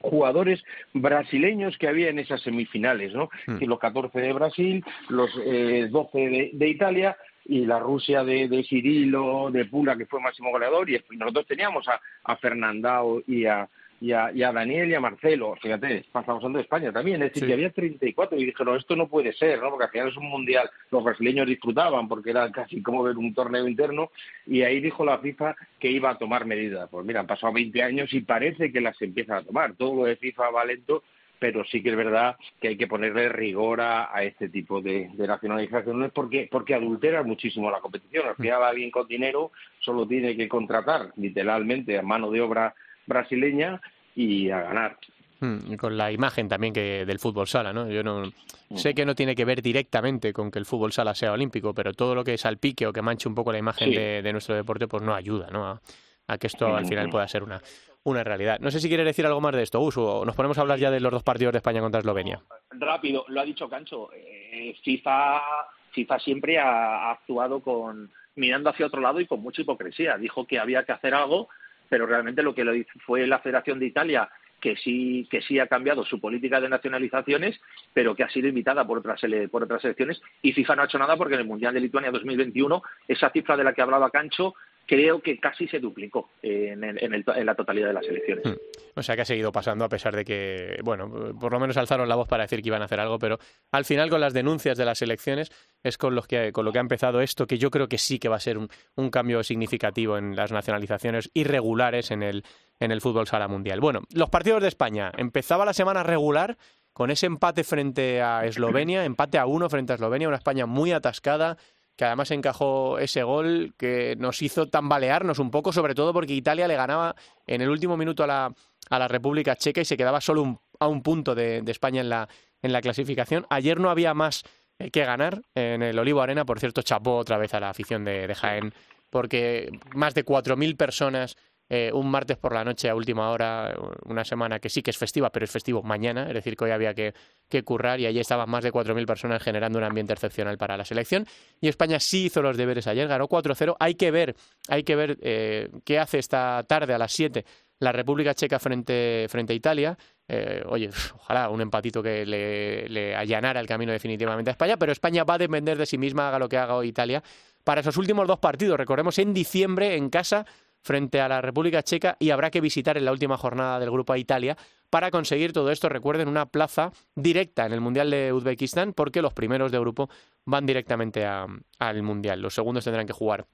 [0.00, 0.62] jugadores
[0.92, 3.30] brasileños que había en esas semifinales, ¿no?
[3.46, 3.64] Mm.
[3.64, 8.62] Los 14 de Brasil, los eh, 12 de, de Italia, y la Rusia de, de
[8.62, 13.68] Cirilo, de Pula, que fue máximo goleador, y nosotros teníamos a, a Fernandao y a,
[14.02, 17.28] y a, y a, Daniel y a Marcelo, fíjate, estamos hablando de España también, es
[17.28, 17.46] decir, sí.
[17.46, 19.70] que había 34 y dijeron, esto no puede ser, ¿no?
[19.70, 23.32] Porque al final es un mundial, los brasileños disfrutaban porque era casi como ver un
[23.32, 24.10] torneo interno
[24.44, 26.88] y ahí dijo la FIFA que iba a tomar medidas.
[26.90, 29.74] Pues mira, han pasado 20 años y parece que las empiezan a tomar.
[29.74, 31.04] Todo lo de FIFA va lento,
[31.38, 35.10] pero sí que es verdad que hay que ponerle rigor a, a este tipo de,
[35.14, 38.26] de, nacionalizaciones porque, porque adultera muchísimo la competición.
[38.26, 42.74] Al final alguien con dinero solo tiene que contratar literalmente a mano de obra
[43.06, 43.80] brasileña
[44.14, 44.98] y a ganar.
[45.40, 47.90] Mm, con la imagen también que del fútbol sala, ¿no?
[47.90, 48.30] Yo no
[48.76, 51.92] sé que no tiene que ver directamente con que el fútbol sala sea olímpico, pero
[51.92, 53.96] todo lo que salpique o que manche un poco la imagen sí.
[53.96, 55.66] de, de, nuestro deporte, pues no ayuda, ¿no?
[55.66, 55.80] A,
[56.28, 57.60] a que esto al final pueda ser una,
[58.04, 58.58] una realidad.
[58.60, 60.78] No sé si quiere decir algo más de esto, Gus, o nos ponemos a hablar
[60.78, 62.40] ya de los dos partidos de España contra Eslovenia.
[62.70, 64.10] Rápido, lo ha dicho Cancho.
[64.12, 65.42] Eh, FIFA,
[65.90, 70.16] FIFA siempre ha, ha actuado con mirando hacia otro lado y con mucha hipocresía.
[70.16, 71.48] Dijo que había que hacer algo
[71.92, 72.72] pero realmente lo que lo
[73.04, 74.26] fue la Federación de Italia
[74.62, 77.60] que sí que sí ha cambiado su política de nacionalizaciones,
[77.92, 80.98] pero que ha sido invitada por otras por otras selecciones y FIFA no ha hecho
[80.98, 84.54] nada porque en el Mundial de Lituania 2021 esa cifra de la que hablaba Cancho
[84.86, 88.44] creo que casi se duplicó en, el, en, el, en, la totalidad de las elecciones.
[88.44, 88.56] Hmm.
[88.94, 92.08] O sea que ha seguido pasando a pesar de que, bueno, por lo menos alzaron
[92.08, 93.38] la voz para decir que iban a hacer algo, pero
[93.70, 95.50] al final con las denuncias de las elecciones
[95.82, 98.18] es con, los que, con lo que ha empezado esto, que yo creo que sí
[98.18, 102.44] que va a ser un, un cambio significativo en las nacionalizaciones irregulares en el,
[102.80, 103.80] en el fútbol sala mundial.
[103.80, 105.12] Bueno, los partidos de España.
[105.16, 106.58] Empezaba la semana regular
[106.92, 110.92] con ese empate frente a Eslovenia, empate a uno frente a Eslovenia, una España muy
[110.92, 111.56] atascada,
[111.96, 116.68] que además encajó ese gol que nos hizo tambalearnos un poco, sobre todo porque Italia
[116.68, 117.14] le ganaba
[117.46, 118.54] en el último minuto a la,
[118.90, 122.08] a la República Checa y se quedaba solo un, a un punto de, España en
[122.08, 122.28] la,
[122.62, 123.46] en la clasificación.
[123.50, 124.42] Ayer no había más
[124.78, 128.04] eh, que ganar en el Olivo Arena, por cierto, chapó otra vez a la afición
[128.04, 128.72] de, de Jaén,
[129.10, 131.36] porque más de 4.000 personas
[131.68, 134.98] eh, un martes por la noche a última hora, una semana que sí que es
[134.98, 137.14] festiva, pero es festivo mañana, es decir, que hoy había que,
[137.48, 140.84] que currar y allí estaban más de 4.000 personas generando un ambiente excepcional para la
[140.84, 141.26] selección.
[141.60, 143.76] Y España sí hizo los deberes ayer, ganó 4-0.
[143.78, 144.36] Hay que ver,
[144.68, 147.44] hay que ver eh, qué hace esta tarde a las 7
[147.82, 149.98] la República Checa frente, frente a Italia.
[150.28, 154.92] Eh, oye, ojalá un empatito que le, le, allanara el camino definitivamente a España, pero
[154.92, 157.22] España va a depender de sí misma, haga lo que haga hoy Italia,
[157.64, 158.78] para esos últimos dos partidos.
[158.78, 160.46] Recordemos en diciembre en casa
[160.82, 164.12] frente a la República Checa y habrá que visitar en la última jornada del grupo
[164.12, 164.56] a Italia
[164.90, 169.32] para conseguir todo esto, recuerden, una plaza directa en el Mundial de Uzbekistán porque los
[169.32, 170.10] primeros de grupo
[170.44, 172.42] van directamente al Mundial.
[172.42, 173.46] Los segundos tendrán que jugar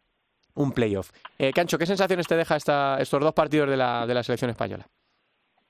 [0.55, 1.12] un playoff.
[1.38, 4.51] Eh, Cancho, ¿qué sensaciones te deja esta, estos dos partidos de la, de la selección
[4.51, 4.88] española?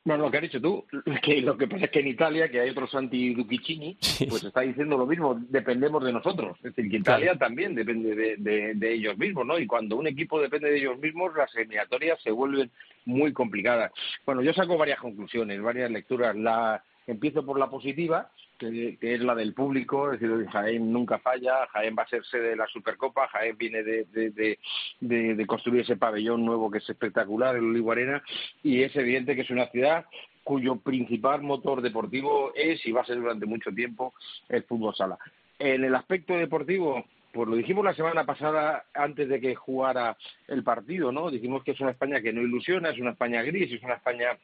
[0.09, 0.87] Bueno, lo que has dicho tú,
[1.23, 4.25] que lo que pasa es que en Italia, que hay otro Santi Ducchini, sí.
[4.25, 6.57] pues está diciendo lo mismo, dependemos de nosotros.
[6.64, 7.38] Es decir, que Italia claro.
[7.40, 9.59] también depende de, de, de, ellos mismos, ¿no?
[9.59, 12.71] Y cuando un equipo depende de ellos mismos, las eliminatorias se vuelven
[13.05, 13.92] muy complicadas.
[14.25, 16.35] Bueno, yo saco varias conclusiones, varias lecturas.
[16.35, 21.66] La empiezo por la positiva, que, es la del público, es decir, Jaén nunca falla,
[21.68, 24.05] Jaén va a ser sede de la Supercopa, Jaén viene de,
[25.01, 28.23] de, construir ese pabellón nuevo que es espectacular, el Olivo Arena,
[28.62, 30.05] y es evidente que es una ciudad
[30.42, 34.14] cuyo principal motor deportivo es y va a ser durante mucho tiempo
[34.49, 35.18] el fútbol sala.
[35.59, 40.16] En el aspecto deportivo, pues lo dijimos la semana pasada antes de que jugara
[40.47, 41.31] el partido, ¿no?
[41.31, 44.38] Dijimos que es una España que no ilusiona, es una España gris, es una España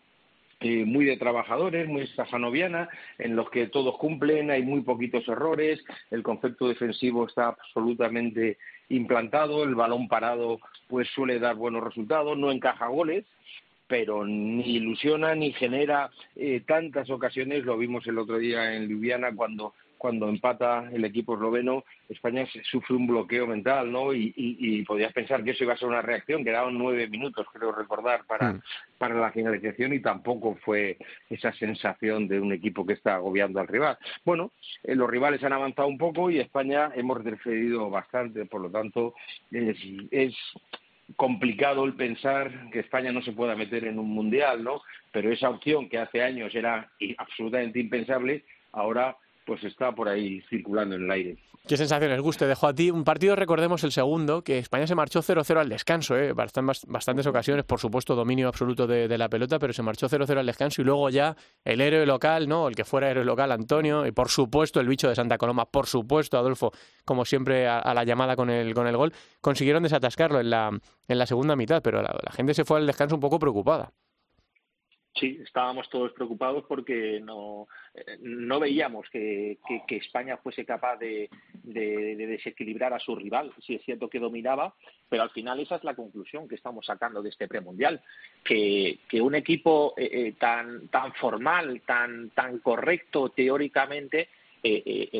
[0.64, 5.84] eh, muy de trabajadores, muy sajanoviana, en los que todos cumplen, hay muy poquitos errores,
[6.10, 8.56] el concepto defensivo está absolutamente
[8.88, 13.26] implantado, el balón parado pues suele dar buenos resultados, no encaja goles,
[13.86, 17.64] pero ni ilusiona ni genera eh, tantas ocasiones.
[17.64, 22.94] Lo vimos el otro día en Ljubljana cuando cuando empata el equipo esloveno, España sufre
[22.94, 24.12] un bloqueo mental, ¿no?
[24.12, 27.72] Y, y, podías pensar que eso iba a ser una reacción, quedaban nueve minutos, creo
[27.72, 28.62] recordar, para, hmm.
[28.98, 30.98] para la finalización y tampoco fue
[31.30, 33.96] esa sensación de un equipo que está agobiando al rival.
[34.26, 34.50] Bueno,
[34.82, 39.14] eh, los rivales han avanzado un poco y España hemos retrocedido bastante, por lo tanto,
[39.50, 39.78] es,
[40.10, 40.34] es
[41.16, 44.82] complicado el pensar que España no se pueda meter en un mundial, ¿no?
[45.12, 50.96] Pero esa opción que hace años era absolutamente impensable, ahora pues está por ahí circulando
[50.96, 51.38] en el aire.
[51.66, 52.46] ¿Qué sensaciones, Guste?
[52.46, 56.14] Dejó a ti un partido, recordemos el segundo, que España se marchó 0-0 al descanso,
[56.14, 56.34] ¿eh?
[56.34, 60.82] bastantes ocasiones, por supuesto, dominio absoluto de, la pelota, pero se marchó 0-0 al descanso
[60.82, 62.68] y luego ya el héroe local, ¿no?
[62.68, 65.86] El que fuera héroe local, Antonio, y por supuesto el bicho de Santa Coloma, por
[65.86, 66.70] supuesto, Adolfo,
[67.06, 70.68] como siempre a, la llamada con el, con el gol, consiguieron desatascarlo en la,
[71.08, 73.90] en la segunda mitad, pero la gente se fue al descanso un poco preocupada.
[75.16, 81.30] Sí, estábamos todos preocupados porque no, eh, no veíamos que, que, España fuese capaz de,
[81.62, 83.52] de, desequilibrar a su rival.
[83.64, 84.74] Sí es cierto que dominaba,
[85.08, 88.02] pero al final esa es la conclusión que estamos sacando de este premundial,
[88.42, 94.28] que, que un equipo eh, eh, tan, tan formal, tan, tan correcto teóricamente,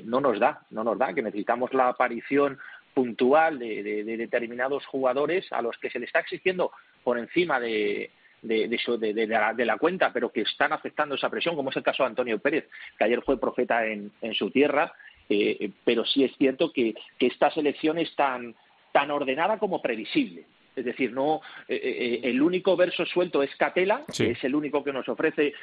[0.04, 2.58] no nos da, no nos da, que necesitamos la aparición
[2.94, 8.10] puntual de, de determinados jugadores a los que se le está exigiendo por encima de
[8.44, 11.76] de, de, de, la, de, la, cuenta, pero que están afectando esa presión, como es
[11.76, 14.92] el caso de Antonio Pérez, que ayer fue profeta en, en su tierra,
[15.28, 18.54] eh, pero sí es cierto que, que esta selección es tan,
[18.92, 20.44] tan ordenada como previsible.
[20.76, 24.82] Es decir, no eh, eh, el único verso suelto es Catela, que es el único
[24.82, 25.54] que nos ofrece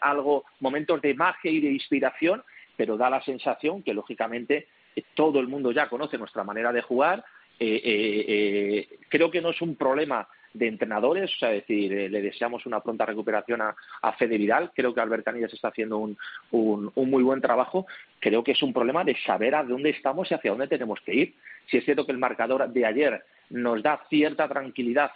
[0.00, 2.42] algo, momentos de magia y de inspiración,
[2.76, 4.66] pero da la sensación que lógicamente
[5.14, 7.24] todo el mundo ya conoce nuestra manera de jugar.
[7.56, 12.80] creo que no es un problema de entrenadores, o sea, decir, eh, le deseamos una
[12.80, 16.18] pronta recuperación a, a Fede Vidal, creo que Albert Canillas está haciendo un,
[16.50, 17.86] un, muy buen trabajo,
[18.18, 21.14] creo que es un problema de saber a dónde estamos y hacia dónde tenemos que
[21.14, 21.34] ir.
[21.70, 25.12] Si es cierto que el marcador de ayer nos da cierta tranquilidad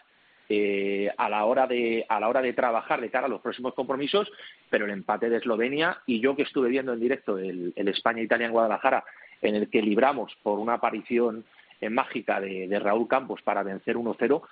[0.48, 3.74] eh, a la hora de a la hora de trabajar de cara a los próximos
[3.74, 4.30] compromisos,
[4.70, 8.46] pero el empate de Eslovenia y yo que estuve viendo en directo el, el España-Italia
[8.46, 9.04] en Guadalajara,
[9.40, 11.44] en el que libramos por una aparición
[11.90, 14.42] mágica de, de Raúl Campos para vencer 1-0,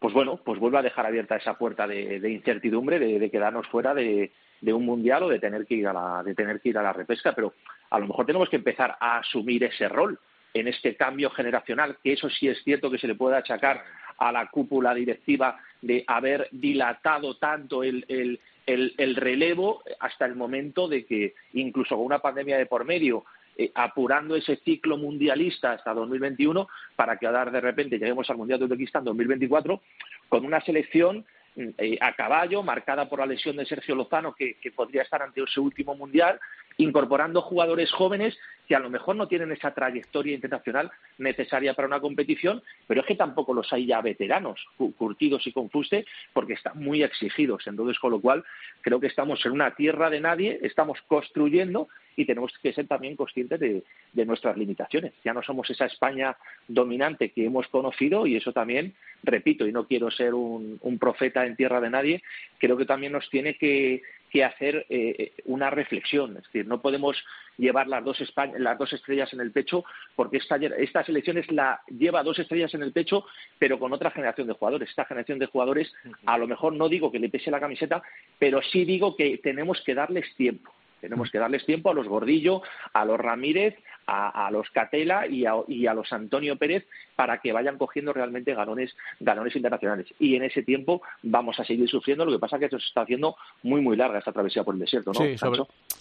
[0.00, 4.32] pues bueno, pues vuelve a dejar abierta esa puerta de, incertidumbre de, quedarnos fuera de,
[4.62, 6.94] un mundial o de tener que ir a la, de tener que ir a la
[6.94, 7.52] repesca, pero
[7.90, 10.18] a lo mejor tenemos que empezar a asumir ese rol
[10.54, 13.84] en este cambio generacional, que eso sí es cierto que se le puede achacar
[14.16, 20.88] a la cúpula directiva de haber dilatado tanto el, el, el relevo hasta el momento
[20.88, 23.24] de que incluso con una pandemia de por medio
[23.60, 28.64] eh, apurando ese ciclo mundialista hasta 2021 para que de repente lleguemos al Mundial de
[28.64, 29.82] Uzbekistán 2024
[30.30, 35.02] con una selección eh, a caballo, marcada por la lesión de Sergio Lozano, que, podría
[35.02, 36.40] estar ante su último mundial,
[36.82, 38.36] incorporando jugadores jóvenes
[38.70, 43.06] que a lo mejor no tienen esa trayectoria internacional necesaria para una competición, pero es
[43.08, 44.64] que tampoco los hay ya veteranos,
[44.96, 47.66] curtidos y confuste, porque están muy exigidos.
[47.66, 48.44] Entonces, con lo cual,
[48.80, 53.16] creo que estamos en una tierra de nadie, estamos construyendo y tenemos que ser también
[53.16, 55.14] conscientes de, nuestras limitaciones.
[55.24, 56.36] Ya no somos esa España
[56.68, 61.56] dominante que hemos conocido y eso también, repito, y no quiero ser un, profeta en
[61.56, 62.22] tierra de nadie,
[62.58, 64.02] creo que también nos tiene que,
[64.38, 66.36] hacer eh, una reflexión.
[66.36, 67.16] Es decir, no podemos
[67.58, 68.18] llevar las dos,
[68.58, 69.84] las dos estrellas en el pecho
[70.16, 73.26] porque esta, esta selección es la, lleva dos estrellas en el pecho
[73.58, 74.88] pero con otra generación de jugadores.
[74.88, 75.92] Esta generación de jugadores,
[76.26, 78.02] a lo mejor no digo que le pese la camiseta,
[78.38, 82.62] pero sí digo que tenemos que darles tiempo tenemos que darles tiempo a los Gordillo,
[82.92, 88.12] a los Ramírez, a, los Catela y a, los Antonio Pérez para que vayan cogiendo
[88.12, 90.06] realmente galones, galones internacionales.
[90.18, 92.24] Y en ese tiempo vamos a seguir sufriendo.
[92.24, 94.74] Lo que pasa es que esto se está haciendo muy, muy larga esta travesía por
[94.74, 95.20] el desierto, ¿no?
[95.20, 95.36] Sí,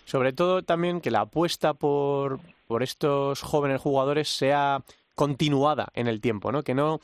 [0.06, 4.82] sobre, todo también que la apuesta por, por estos jóvenes jugadores sea
[5.14, 6.64] continuada en el tiempo, ¿no?
[6.64, 7.00] Que no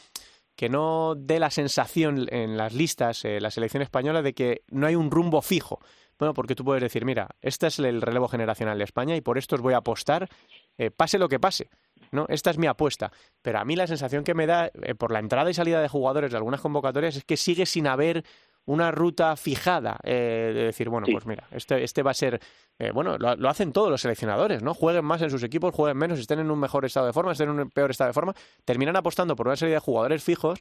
[0.56, 4.88] que no dé la sensación en las listas, eh, la selección española, de que no
[4.88, 5.82] hay un rumbo fijo.
[6.18, 9.38] Bueno, porque tú puedes decir, mira, este es el relevo generacional de España y por
[9.38, 10.30] esto os voy a apostar,
[10.78, 11.70] eh, pase lo que pase.
[12.12, 12.26] ¿no?
[12.30, 13.12] Esta es mi apuesta.
[13.42, 15.90] Pero a mí la sensación que me da eh, por la entrada y salida de
[15.90, 18.24] jugadores de algunas convocatorias es que sigue sin haber
[18.68, 22.40] una ruta fijada eh, de decir, bueno, pues mira, este, este va a ser,
[22.96, 24.74] bueno, lo, lo, hacen todos los seleccionadores, ¿no?
[24.74, 27.50] Jueguen más en sus equipos, jueguen menos, estén en un mejor estado de forma, estén
[27.50, 28.34] en un peor estado de forma,
[28.64, 30.60] terminan apostando por una serie de jugadores fijos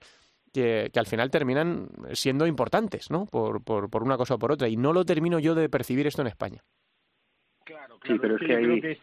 [0.54, 3.26] que, al final terminan siendo importantes, ¿no?
[3.26, 4.68] Por, por, por, una cosa o por otra.
[4.68, 6.62] Y no lo termino yo de percibir esto en España.
[7.64, 8.14] Claro, claro.
[8.14, 8.98] Sí, pero es que, creo que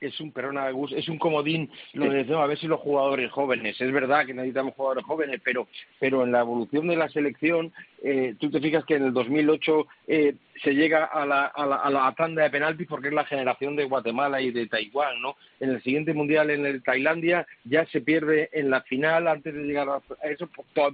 [0.00, 3.80] es, un, perdona, es un comodín lo de a ver si los jugadores jóvenes.
[3.80, 7.72] Es verdad que necesitamos jugadores jóvenes, pero, pero en la evolución de la selección
[8.02, 11.76] eh, tú te fijas que en el 2008 eh, se llega a la, a, la,
[11.76, 15.36] a la tanda de penaltis porque es la generación de Guatemala y de Taiwán, ¿no?
[15.58, 19.62] En el siguiente mundial en el Tailandia ya se pierde en la final antes de
[19.62, 20.48] llegar a eso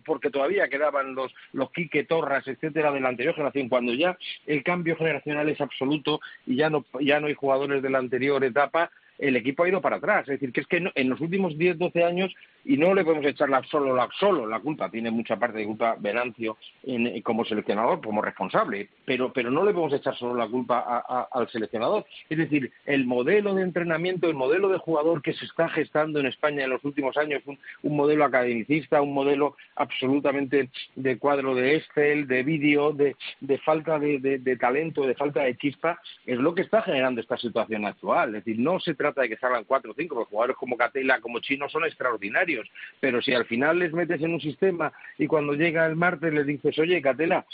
[0.05, 3.69] porque todavía quedaban los los Quique Torras, etcétera, de la anterior generación.
[3.69, 7.91] Cuando ya el cambio generacional es absoluto y ya no ya no hay jugadores de
[7.91, 10.23] la anterior etapa, el equipo ha ido para atrás.
[10.23, 12.35] Es decir, que es que en los últimos 10, 12 años,
[12.65, 15.67] y no le podemos echar la, solo, la, solo la culpa, tiene mucha parte de
[15.67, 20.49] culpa Venancio en, como seleccionador, como responsable, pero, pero no le podemos echar solo la
[20.49, 22.07] culpa al seleccionador.
[22.29, 26.27] Es decir, el modelo de entrenamiento, el modelo de jugador que se está gestando en
[26.27, 31.77] España en los últimos años, un, un modelo academicista, un modelo absolutamente de cuadro de
[31.77, 36.39] Excel, de vídeo, de, de falta de, de, de talento, de falta de chispa, es
[36.39, 38.35] lo que está generando esta situación actual.
[38.35, 41.21] Es decir, no se trata de que salgan cuatro o cinco, porque jugadores como Catela,
[41.21, 42.54] como Chino son extraordinarios,
[43.01, 46.47] pero si al final les metes en un sistema y cuando llega el martes les
[46.47, 47.47] dices, oye, Catela,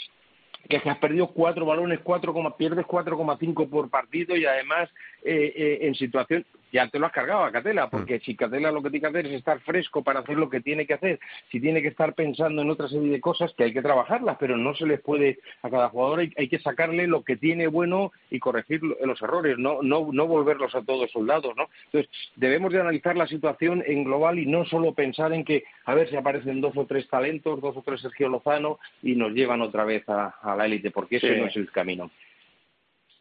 [0.69, 4.89] que has perdido cuatro balones, cuatro, pierdes 4,5 por partido y además
[5.23, 8.21] eh, eh, en situación ya te lo has cargado a Catela, porque mm.
[8.21, 10.85] si Catela lo que tiene que hacer es estar fresco para hacer lo que tiene
[10.85, 11.19] que hacer,
[11.51, 14.57] si tiene que estar pensando en otra serie de cosas que hay que trabajarlas, pero
[14.57, 18.11] no se les puede, a cada jugador hay, hay que sacarle lo que tiene bueno
[18.29, 21.69] y corregir los errores, no, no, no volverlos a todos soldados, ¿no?
[21.85, 25.93] Entonces, debemos de analizar la situación en global y no solo pensar en que a
[25.93, 29.61] ver si aparecen dos o tres talentos, dos o tres Sergio Lozano y nos llevan
[29.61, 32.11] otra vez a, la élite, porque ese no es el camino.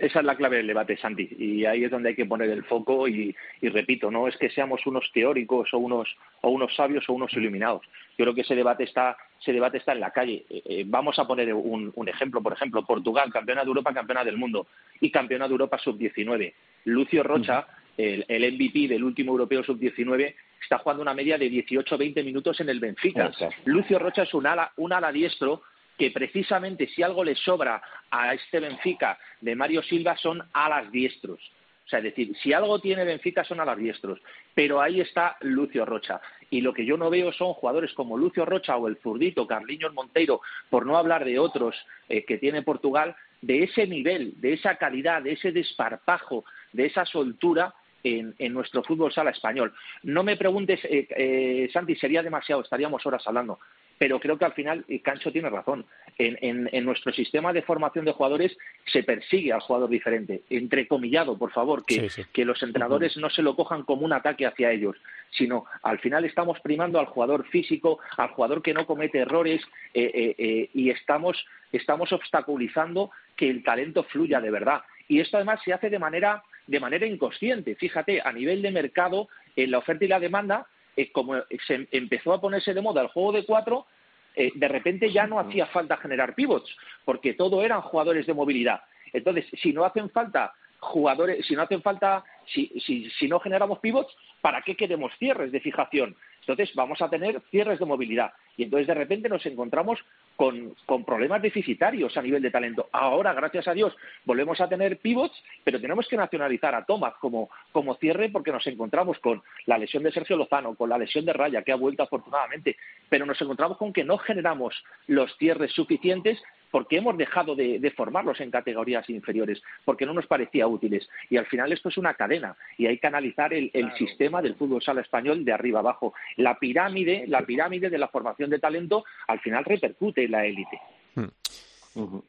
[0.01, 2.65] Esa es la clave del debate, Santi, y ahí es donde hay que poner el
[2.65, 6.09] foco y, repito, no es que seamos unos teóricos o unos,
[6.41, 7.83] o unos sabios o unos iluminados.
[8.17, 10.47] Yo creo que ese debate está, ese debate está en la calle.
[10.49, 14.39] Eh, eh, vamos a poner un, ejemplo, por ejemplo, Portugal, campeona de Europa, campeona del
[14.39, 14.69] mundo
[15.03, 16.55] y campeona de Europa sub-19.
[16.87, 17.67] Lucio Rocha,
[17.99, 22.71] el, el, MVP del último europeo sub-19, está jugando una media de 18-20 minutos en
[22.71, 23.31] el Benfica.
[23.67, 25.61] Lucio Rocha es un ala, un ala diestro
[26.01, 31.39] que precisamente si algo le sobra a este Benfica de Mario Silva son alas diestros.
[31.85, 34.19] O sea, es decir, si algo tiene Benfica son alas diestros.
[34.55, 36.23] Pero ahí está Lucio Rocha.
[36.49, 39.93] Y lo que yo no veo son jugadores como Lucio Rocha o el zurdito Carliños
[39.93, 40.41] Monteiro,
[40.71, 41.77] por no hablar de otros
[42.09, 47.05] eh, que tiene Portugal, de ese nivel, de esa calidad, de ese desparpajo, de esa
[47.05, 49.75] soltura en, nuestro fútbol sala español.
[50.05, 53.59] No me preguntes, eh, eh, Santi, sería demasiado, estaríamos horas hablando
[54.01, 55.85] pero creo que al final Cancho tiene razón.
[56.17, 61.85] En, nuestro sistema de formación de jugadores se persigue al jugador diferente, entrecomillado, por favor,
[61.85, 64.97] que, que los entrenadores no se lo cojan como un ataque hacia ellos,
[65.33, 69.61] sino al final estamos primando al jugador físico, al jugador que no comete errores
[69.93, 74.81] eh, eh, eh, y estamos, estamos obstaculizando que el talento fluya de verdad.
[75.09, 77.75] Y esto además se hace de manera, de manera inconsciente.
[77.75, 80.67] Fíjate, a nivel de mercado, en la oferta y la demanda,
[81.01, 81.35] eh, como
[81.67, 83.87] se empezó a ponerse de moda el juego de cuatro,
[84.35, 88.83] eh, de repente ya no hacía falta generar pivots, porque todo eran jugadores de movilidad.
[89.13, 94.15] Entonces, si no hacen falta jugadores, si no hacen falta, si, si no generamos pivots,
[94.41, 96.17] ¿para qué queremos cierres de fijación?
[96.41, 99.99] Entonces vamos a tener cierres de movilidad y entonces de repente nos encontramos
[100.41, 102.89] con, problemas deficitarios a nivel de talento.
[102.93, 107.51] Ahora, gracias a Dios, volvemos a tener pivots, pero tenemos que nacionalizar a Tomás como,
[107.73, 111.35] como cierre porque nos encontramos con la lesión de Sergio Lozano, con la lesión de
[111.35, 112.79] Raya, que ha vuelto afortunadamente,
[113.11, 114.75] pero nos encontramos con que no generamos
[115.09, 120.67] los cierres suficientes porque hemos dejado de, formarlos en categorías inferiores, porque no nos parecía
[120.67, 121.09] útiles.
[121.29, 124.83] Y al final esto es una cadena y hay que analizar el, sistema del fútbol
[124.83, 126.15] sala español de arriba abajo.
[126.37, 130.79] La pirámide, la pirámide de la formación de talento al final repercute en la élite.
[131.15, 131.27] Hmm.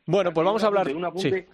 [0.05, 0.87] Bueno, pues vamos a hablar.
[0.87, 1.45] de sí,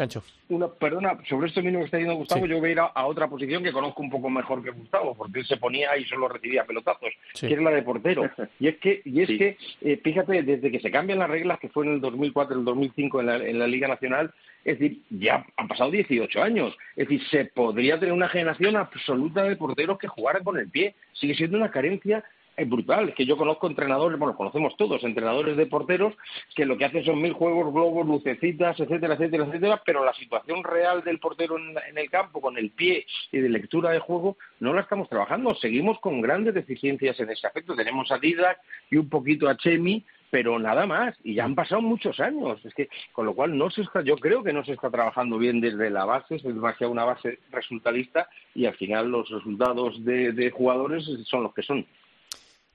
[0.49, 3.27] Una, perdona, sobre esto mismo que está diciendo Gustavo, yo voy a ir a, otra
[3.27, 6.65] posición que conozco un poco mejor que Gustavo, porque él se ponía y solo recibía
[6.65, 8.29] pelotazos, que es la de portero.
[8.59, 11.69] Y es que, y es que eh, fíjate, desde que se cambian las reglas, que
[11.69, 14.33] fue en el 2004, en el 2005 en la, en la Liga Nacional,
[14.63, 16.75] es decir, ya han pasado 18 años.
[16.95, 20.95] Es decir, se podría tener una generación absoluta de porteros que jugaran con el pie.
[21.13, 22.23] Sigue siendo una carencia
[22.57, 23.09] es brutal.
[23.09, 26.15] Es que yo conozco entrenadores, bueno, conocemos todos, entrenadores de porteros,
[26.55, 30.63] que lo que hacen son mil juegos, globos, lucecitas, etcétera, etcétera, etcétera, pero la situación
[30.63, 34.73] real del portero en, el campo, con el pie y de lectura de juego, no
[34.73, 35.53] la estamos trabajando.
[35.55, 37.75] Seguimos con grandes deficiencias en ese aspecto.
[37.75, 41.81] Tenemos a Didac y un poquito a Chemi, pero nada más y ya han pasado
[41.81, 44.73] muchos años es que con lo cual no se está yo creo que no se
[44.73, 49.29] está trabajando bien desde la base es demasiado una base resultadista y al final los
[49.29, 51.85] resultados de jugadores son los que son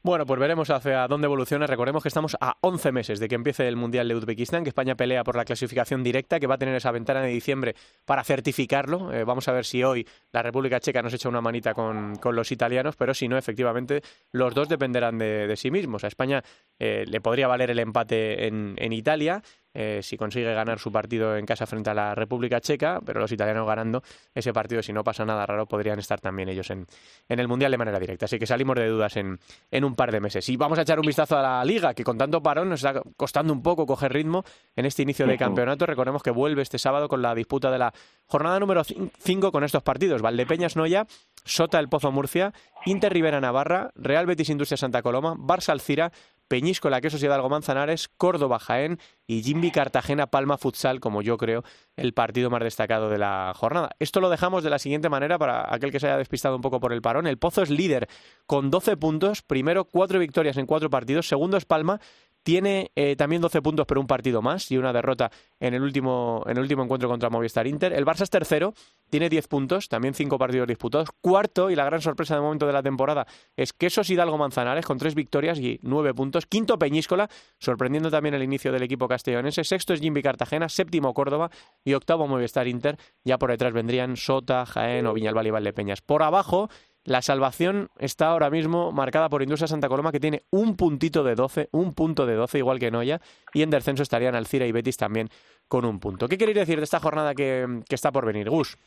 [0.04, 1.66] bueno, pues veremos hacia dónde evoluciona.
[1.66, 4.96] Recordemos que estamos a 11 meses de que empiece el Mundial de Uzbekistán, que España
[4.96, 9.12] pelea por la clasificación directa, que va a tener esa ventana de diciembre para certificarlo.
[9.12, 12.50] Eh, vamos a ver si hoy la República Checa nos echa una manita con, los
[12.50, 16.02] italianos, pero si no, efectivamente, los dos dependerán de, sí mismos.
[16.02, 16.42] A España
[16.80, 19.40] eh, le podría valer el empate en, Italia
[19.74, 23.32] eh, si consigue ganar su partido en casa frente a la República Checa, pero los
[23.32, 24.02] italianos ganando
[24.34, 26.86] ese partido, si no pasa nada raro, podrían estar también ellos en,
[27.28, 28.26] en el Mundial de manera directa.
[28.26, 29.38] Así que salimos de dudas en,
[29.70, 30.48] en un par de meses.
[30.48, 33.00] Y vamos a echar un vistazo a la liga, que con tanto parón nos está
[33.16, 34.44] costando un poco coger ritmo
[34.76, 35.86] en este inicio de campeonato.
[35.86, 37.92] Recordemos que vuelve este sábado con la disputa de la
[38.26, 40.22] jornada número 5 con estos partidos.
[40.22, 41.06] Valdepeñas Noya,
[41.44, 42.52] Sota el Pozo Murcia,
[42.86, 46.12] Inter Rivera Navarra, Real Betis Industria Santa Coloma, Barça Alcira,
[46.48, 51.64] Peñíscola, que Quesos Hidalgo Manzanares, Córdoba Jaén y Jimbi Cartagena Palma Futsal, como yo creo
[51.96, 53.90] el partido más destacado de la jornada.
[53.98, 56.80] Esto lo dejamos de la siguiente manera para aquel que se haya despistado un poco
[56.80, 57.26] por el parón.
[57.26, 58.08] El Pozo es líder
[58.46, 62.00] con 12 puntos, primero cuatro victorias en cuatro partidos, segundo es Palma,
[62.42, 65.30] tiene eh, también 12 puntos, pero un partido más y una derrota
[65.60, 67.92] en el, último, en el último encuentro contra Movistar Inter.
[67.92, 68.74] El Barça es tercero,
[69.10, 71.08] tiene 10 puntos, también cinco partidos disputados.
[71.20, 73.26] Cuarto, y la gran sorpresa de momento de la temporada,
[73.56, 76.46] es Quesos Hidalgo Manzanares, con tres victorias y nueve puntos.
[76.46, 77.28] Quinto, Peñíscola,
[77.58, 79.64] sorprendiendo también el inicio del equipo castellonense.
[79.64, 81.50] Sexto es Jimby Cartagena, séptimo Córdoba
[81.84, 82.98] y octavo Movistar Inter.
[83.24, 86.00] Ya por detrás vendrían Sota, Jaén o Viñalbal y Valdepeñas.
[86.00, 86.68] Por abajo
[87.04, 91.34] la salvación está ahora mismo marcada por Industria Santa Coloma, que tiene un puntito de
[91.34, 93.20] 12, un punto de 12, igual que Noya,
[93.52, 95.28] y en descenso estarían Alcira y Betis también
[95.66, 96.28] con un punto.
[96.28, 98.78] ¿Qué queréis decir de esta jornada que, está por venir, Gus?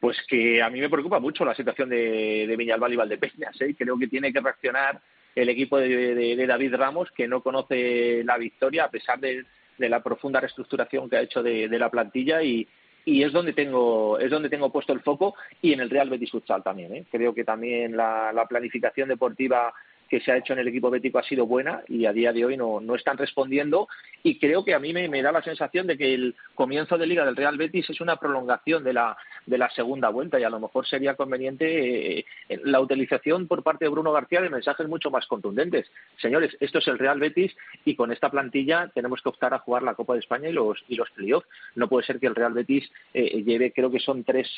[0.00, 3.60] Pues que a mí me preocupa mucho la situación de, de y Valdepeñas.
[3.60, 3.74] ¿eh?
[3.78, 5.00] Creo que tiene que reaccionar
[5.34, 9.44] el equipo de, David Ramos, que no conoce la victoria a pesar de,
[9.78, 12.66] la profunda reestructuración que ha hecho de, la plantilla y,
[13.04, 16.30] y es donde tengo es donde tengo puesto el foco y en el Real Betis
[16.30, 17.04] Futsal también ¿eh?
[17.10, 19.72] creo que también la, la, planificación deportiva
[20.08, 22.44] que se ha hecho en el equipo bético ha sido buena y a día de
[22.44, 23.88] hoy no, no están respondiendo
[24.22, 27.24] y creo que a mí me, da la sensación de que el comienzo de liga
[27.24, 30.60] del Real Betis es una prolongación de la, de la segunda vuelta y a lo
[30.60, 32.24] mejor sería conveniente eh,
[32.64, 35.90] la utilización por parte de Bruno García de mensajes mucho más contundentes.
[36.18, 39.82] Señores, esto es el Real Betis y con esta plantilla tenemos que optar a jugar
[39.82, 41.48] la Copa de España y los, y los playoffs.
[41.74, 44.48] No puede ser que el Real Betis eh, lleve, creo que son tres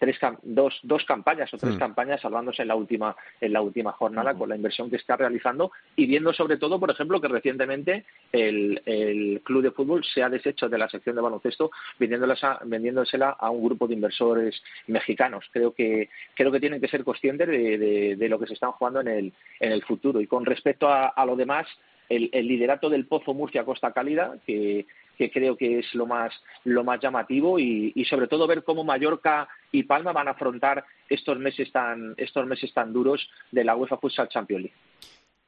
[0.00, 1.78] tres dos, dos campañas o tres mm.
[1.78, 5.70] campañas salvándose en la última en la última jornada con la inversión que está realizando
[5.94, 10.30] y viendo sobre todo por ejemplo que recientemente el, el club de fútbol se ha
[10.30, 15.44] deshecho de la sección de baloncesto vendiéndosela a un grupo de inversores mexicanos.
[15.52, 19.00] Creo que creo que tienen que ser conscientes de, de, lo que se están jugando
[19.00, 20.20] en el en el futuro.
[20.20, 21.66] Y con respecto a, a lo demás
[22.08, 24.86] el, el, liderato del Pozo Murcia Costa Cálida, que,
[25.20, 26.32] que creo que es lo más,
[26.64, 31.38] lo más llamativo y, sobre todo ver cómo Mallorca y Palma van a afrontar estos
[31.38, 34.76] meses tan, estos meses tan duros de la UEFA Futsal Champions League.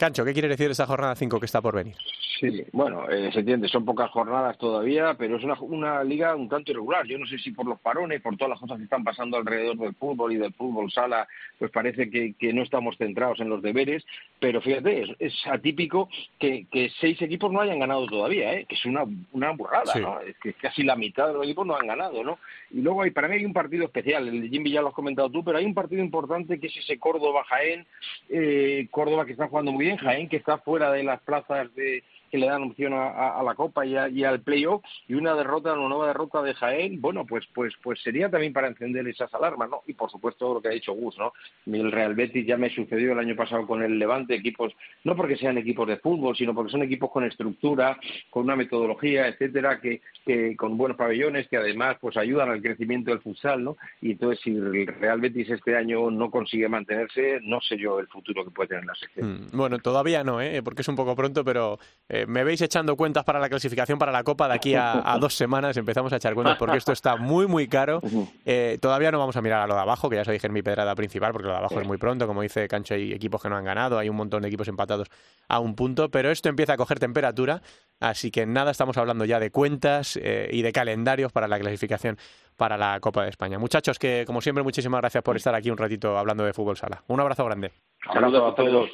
[0.02, 1.94] Cancho, ¿qué quiere decir esa jornada 5 que está por venir?
[2.40, 6.48] Sí, bueno, eh, se entiende, son pocas jornadas todavía, pero es una, una liga un
[6.48, 7.06] tanto irregular.
[7.06, 9.76] Yo no sé si por los parones, por todas las cosas que están pasando alrededor
[9.76, 13.62] del fútbol y del fútbol sala, pues parece que, que no estamos centrados en los
[13.62, 14.04] deberes,
[14.40, 16.08] pero fíjate, es, es atípico
[16.40, 18.66] que, que, seis equipos no hayan ganado todavía, ¿eh?
[18.68, 20.20] que es una, una burrada, ¿no?
[20.22, 22.40] Es que casi la mitad de los equipos no han ganado, ¿no?
[22.72, 24.94] Y luego hay, para mí hay un partido especial, el de Jimmy ya lo has
[24.94, 27.86] comentado tú, pero hay un partido importante que es ese Córdoba-Jaén,
[28.30, 32.02] eh, Córdoba que está jugando muy bien, Jaén que está fuera de las plazas de
[32.32, 35.88] que le dan opción a, la Copa y, y al playoff y una derrota, una
[35.88, 39.82] nueva derrota de Jaén, bueno, pues pues pues sería también para encender esas alarmas, ¿no?
[39.86, 41.34] Y por supuesto lo que ha dicho Gus, ¿no?
[41.66, 44.72] El Real Betis ya me sucedió el año pasado con el Levante, equipos,
[45.04, 47.98] no porque sean equipos de fútbol, sino porque son equipos con estructura,
[48.30, 53.10] con una metodología, etcétera, que, que con buenos pabellones, que además pues ayudan al crecimiento
[53.10, 53.76] del futsal, ¿no?
[54.00, 58.08] Y entonces si el Real Betis este año no consigue mantenerse, no sé yo el
[58.08, 59.48] futuro que puede tener la sección.
[59.52, 60.62] Mm, bueno, todavía no, ¿eh?
[60.62, 61.78] Porque es un poco pronto, pero
[62.08, 65.34] eh, me veis echando cuentas para la clasificación para la Copa de aquí a, dos
[65.34, 65.76] semanas.
[65.76, 68.00] Empezamos a echar cuentas porque esto está muy, muy caro.
[68.44, 70.52] Eh, todavía no vamos a mirar a lo de abajo, que ya os dije en
[70.52, 72.26] mi pedrada principal, porque lo de abajo es muy pronto.
[72.26, 75.08] Como dice Cancho, hay equipos que no han ganado, hay un montón de equipos empatados
[75.48, 77.62] a un punto, pero esto empieza a coger temperatura,
[78.00, 82.18] así que nada, estamos hablando ya de cuentas eh, y de calendarios para la clasificación
[82.56, 83.58] para la Copa de España.
[83.58, 87.02] Muchachos, que como siempre, muchísimas gracias por estar aquí un ratito hablando de fútbol sala.
[87.08, 87.72] Un abrazo grande.
[88.12, 88.90] Saludos a todos.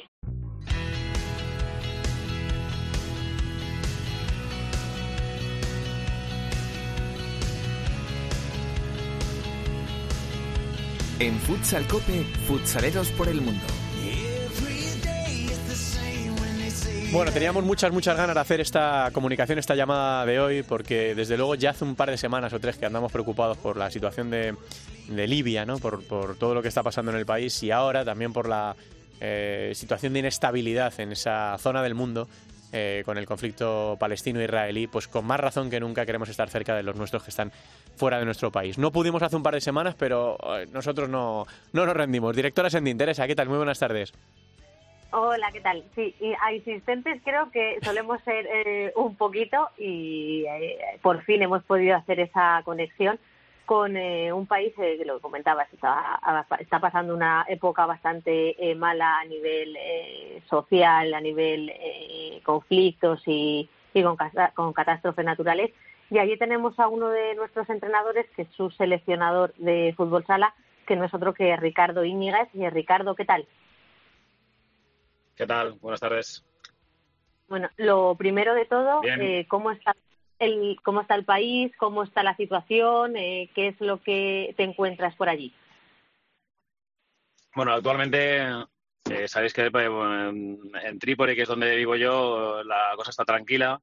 [11.19, 13.61] En Futsal Cope, futsaleros por el mundo.
[17.11, 21.35] Bueno, teníamos muchas, muchas ganas de hacer esta comunicación, esta llamada de hoy, porque desde
[21.35, 24.29] luego ya hace un par de semanas o tres que andamos preocupados por la situación
[24.29, 24.55] de,
[25.09, 25.79] Libia, ¿no?
[25.79, 26.05] Por,
[26.37, 28.75] todo lo que está pasando en el país y ahora también por la
[29.19, 32.29] eh, situación de inestabilidad en esa zona del mundo
[32.71, 36.83] eh, con el conflicto palestino-israelí, pues con más razón que nunca queremos estar cerca de
[36.83, 37.51] los nuestros que están
[37.95, 38.77] fuera de nuestro país.
[38.77, 42.35] No pudimos hace un par de semanas, pero eh, nosotros no, no nos rendimos.
[42.35, 43.49] Directora Sendinteresa, ¿qué tal?
[43.49, 44.13] Muy buenas tardes.
[45.11, 45.83] Hola, ¿qué tal?
[45.95, 51.63] Sí, y asistentes creo que solemos ser eh, un poquito y eh, por fin hemos
[51.63, 53.19] podido hacer esa conexión
[53.69, 56.19] con eh, un país que lo comentabas, está,
[56.57, 59.77] está, pasando una época bastante mala a nivel
[60.49, 61.71] social, a nivel
[62.41, 64.17] conflictos y, y con,
[64.55, 65.69] con catástrofes naturales.
[66.09, 70.55] Y allí tenemos a uno de nuestros entrenadores, que es su seleccionador de fútbol sala,
[70.87, 72.49] que no es otro que Ricardo Íñiguez.
[72.55, 73.47] Y Ricardo, ¿qué tal?
[75.35, 75.73] ¿Qué tal?
[75.73, 76.43] Buenas tardes.
[77.47, 79.95] Bueno, lo primero de todo, eh, ¿cómo está
[80.39, 84.63] el cómo está el país, cómo está la situación, eh, qué es lo que te
[84.63, 85.53] encuentras por allí.
[87.55, 88.41] Bueno, actualmente
[89.09, 93.81] eh, sabéis que en Trípoli, que es donde vivo yo, la cosa está tranquila.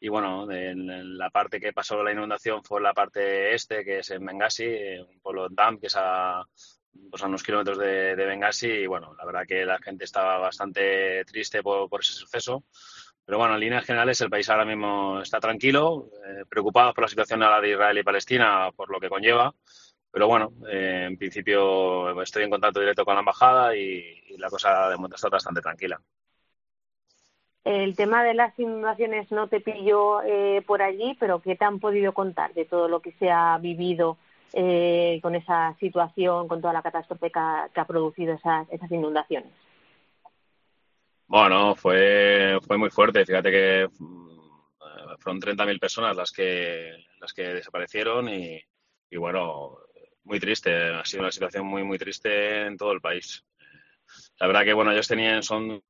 [0.00, 4.10] Y bueno, en, la parte que pasó la inundación fue la parte este, que es
[4.10, 6.44] en Benghazi, un pueblo Dam, que es a
[7.10, 10.38] pues a unos kilómetros de, de, Benghazi y bueno, la verdad que la gente estaba
[10.38, 12.64] bastante triste por, ese suceso.
[13.28, 17.08] Pero bueno, en líneas generales el país ahora mismo está tranquilo, eh, preocupado por la
[17.08, 19.52] situación de Israel y Palestina, por lo que conlleva.
[20.10, 24.88] Pero bueno, eh, en principio estoy en contacto directo con la embajada y, la cosa
[24.88, 26.00] de momento está bastante tranquila.
[27.64, 31.80] El tema de las inundaciones no te pilló eh, por allí, pero ¿qué te han
[31.80, 34.16] podido contar de todo lo que se ha vivido
[34.54, 39.52] eh, con esa situación, con toda la catástrofe que ha, producido esas inundaciones?
[41.28, 43.24] Bueno, fue, fue muy fuerte.
[43.24, 48.58] Fíjate que mm, fueron 30.000 personas las que, las que desaparecieron y,
[49.10, 49.78] y, bueno,
[50.24, 50.72] muy triste.
[50.74, 53.44] Ha sido una situación muy, muy triste en todo el país.
[54.40, 55.82] La verdad que, bueno, ellos tenían, son,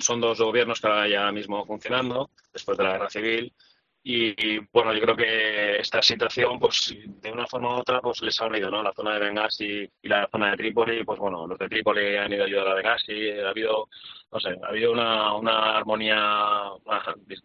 [0.00, 3.54] son dos gobiernos que ahora ya mismo funcionando después de la guerra civil
[4.02, 8.40] y, bueno, yo creo que esta situación, pues de una forma u otra, pues les
[8.40, 8.82] ha unido, ¿no?
[8.82, 12.32] La zona de Benghazi y la zona de Trípoli, pues bueno, los de Trípoli han
[12.32, 13.88] ido a ayudar a Benghazi, ha habido,
[14.32, 16.70] no sé, ha habido una, una armonía,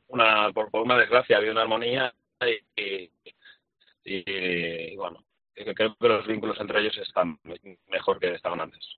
[0.07, 2.13] una, por, una desgracia, ha habido una armonía
[2.77, 3.11] y,
[4.05, 7.37] y, bueno, creo que los vínculos entre ellos están
[7.89, 8.97] mejor que estaban antes.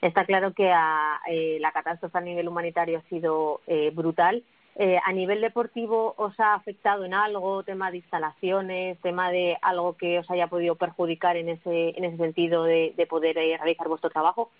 [0.00, 4.44] Está claro que a, eh, la catástrofe a nivel humanitario ha sido eh, brutal
[4.74, 9.96] eh, a nivel deportivo, ¿os ha afectado en algo, tema de instalaciones, tema de algo
[9.96, 14.08] que os haya podido perjudicar en ese, en ese sentido de, poder eh, realizar vuestro
[14.08, 14.50] trabajo?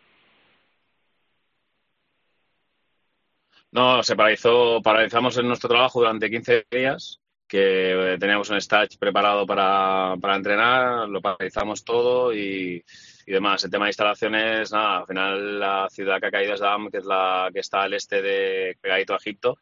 [3.71, 8.99] No, se paralizó, paralizamos en nuestro trabajo durante 15 días, que eh, teníamos un stage
[8.99, 12.85] preparado para, para entrenar, lo paralizamos todo y,
[13.27, 13.65] y demás.
[13.65, 16.99] El tema de instalaciones, nada, al final la ciudad que ha caído es Dam, que
[16.99, 19.57] es la que está al este de pegadito a Egipto,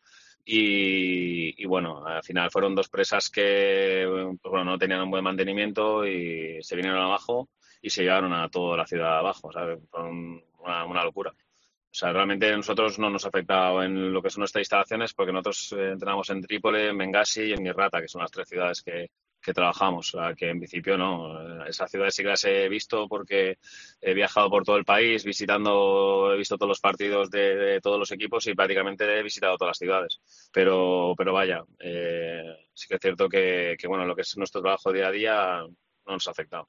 [0.45, 4.07] y, bueno, al final fueron dos presas que
[4.43, 7.49] pues bueno, no tenían un buen mantenimiento y se vinieron abajo
[7.83, 9.79] y se llevaron a toda la ciudad abajo, ¿sabes?
[9.91, 11.31] Fue una, locura.
[11.31, 15.15] O sea, realmente a nosotros no nos ha afectado en lo que son nuestras instalaciones
[15.15, 18.49] porque nosotros eh, entrenamos en Trípoli, en Benghazi y en Mirrata, que son las tres
[18.49, 19.11] ciudades que,
[19.43, 20.15] que trabajamos.
[20.15, 21.65] O sea, que en principio no.
[21.67, 23.59] Esa ciudad sí que las he visto porque
[24.01, 28.13] he viajado por todo el país visitando, he visto todos los partidos de, todos los
[28.13, 30.21] equipos y prácticamente he visitado todas las ciudades.
[30.53, 34.63] Pero, pero vaya, eh, sí que es cierto que, que, bueno, lo que es nuestro
[34.63, 35.61] trabajo día a día
[36.07, 36.69] no nos ha afectado.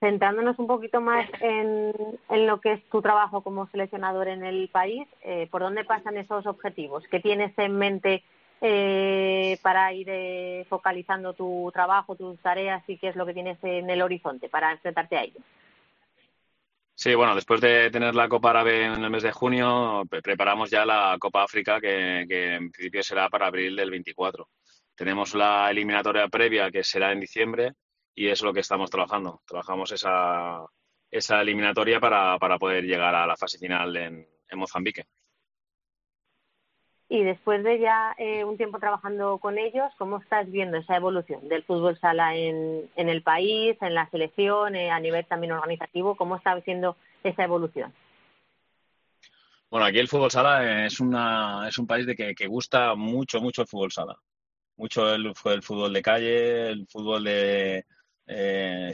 [0.00, 1.92] Centrándonos un poquito más en,
[2.30, 6.16] en lo que es tu trabajo como seleccionador en el país, eh, ¿por dónde pasan
[6.16, 7.04] esos objetivos?
[7.10, 8.24] ¿Qué tienes en mente
[8.60, 13.58] eh, para ir eh, focalizando tu trabajo, tus tareas y qué es lo que tienes
[13.62, 15.40] en el horizonte para enfrentarte a ello.
[16.94, 20.84] Sí, bueno, después de tener la Copa Árabe en el mes de junio, preparamos ya
[20.84, 24.46] la Copa África, que, en principio será para abril del 24.
[24.94, 27.72] Tenemos la eliminatoria previa, que será en diciembre,
[28.14, 29.40] y es lo que estamos trabajando.
[29.46, 30.66] Trabajamos esa,
[31.10, 35.06] esa eliminatoria para, para poder llegar a la fase final en, en Mozambique.
[37.12, 41.48] Y después de ya eh, un tiempo trabajando con ellos, ¿cómo estás viendo esa evolución
[41.48, 46.14] del fútbol sala en, en el país, en la selección, eh, a nivel también organizativo?
[46.14, 47.92] ¿Cómo está siendo esa evolución?
[49.68, 53.62] Bueno, aquí el fútbol sala es, una, es un país de que, gusta mucho, mucho
[53.62, 54.16] el fútbol sala.
[54.76, 57.84] Mucho el, el fútbol de calle, el fútbol de,
[58.32, 58.92] eh,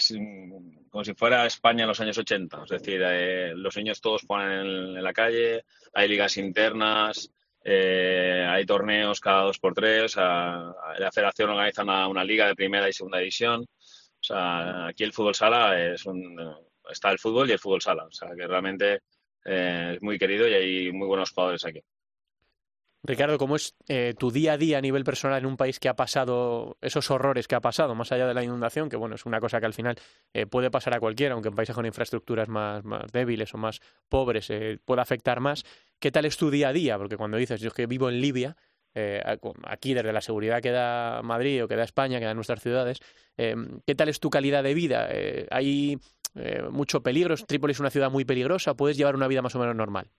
[0.88, 2.62] como si fuera España en los años 80.
[2.64, 7.30] Es decir, eh, los niños todos ponen en, la calle, hay ligas internas,
[7.68, 10.14] eh, hay torneos cada dos por tres.
[10.14, 13.62] la federación organiza una, liga de primera y segunda división.
[13.62, 16.38] O sea, aquí el fútbol sala es un,
[16.88, 18.04] está el fútbol y el fútbol sala.
[18.04, 19.00] O sea, que realmente
[19.44, 21.80] eh, es muy querido y hay muy buenos jugadores aquí.
[23.02, 25.88] Ricardo, ¿cómo es eh, tu día a día a nivel personal en un país que
[25.88, 29.26] ha pasado esos horrores que ha pasado, más allá de la inundación, que bueno, es
[29.26, 29.96] una cosa que al final
[30.32, 33.80] eh, puede pasar a cualquiera, aunque en países con infraestructuras más, más débiles o más
[34.08, 35.64] pobres eh, puede afectar más?
[36.00, 36.98] ¿Qué tal es tu día a día?
[36.98, 38.56] Porque cuando dices, yo es que vivo en Libia,
[38.94, 39.22] eh,
[39.64, 42.98] aquí desde la seguridad que da Madrid o que da España, que da nuestras ciudades,
[43.36, 45.08] ¿qué tal es tu calidad de vida?
[45.50, 45.98] ¿Hay
[46.70, 47.36] mucho peligro?
[47.36, 48.74] ¿Trípoli es una ciudad muy peligrosa?
[48.74, 50.10] ¿Puedes llevar una vida más o menos normal?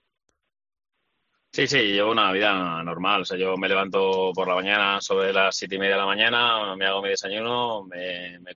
[1.58, 3.22] Sí, sí, llevo una vida normal.
[3.22, 6.06] O sea, yo me levanto por la mañana sobre las siete y media de la
[6.06, 8.54] mañana, me hago mi desayuno, me, me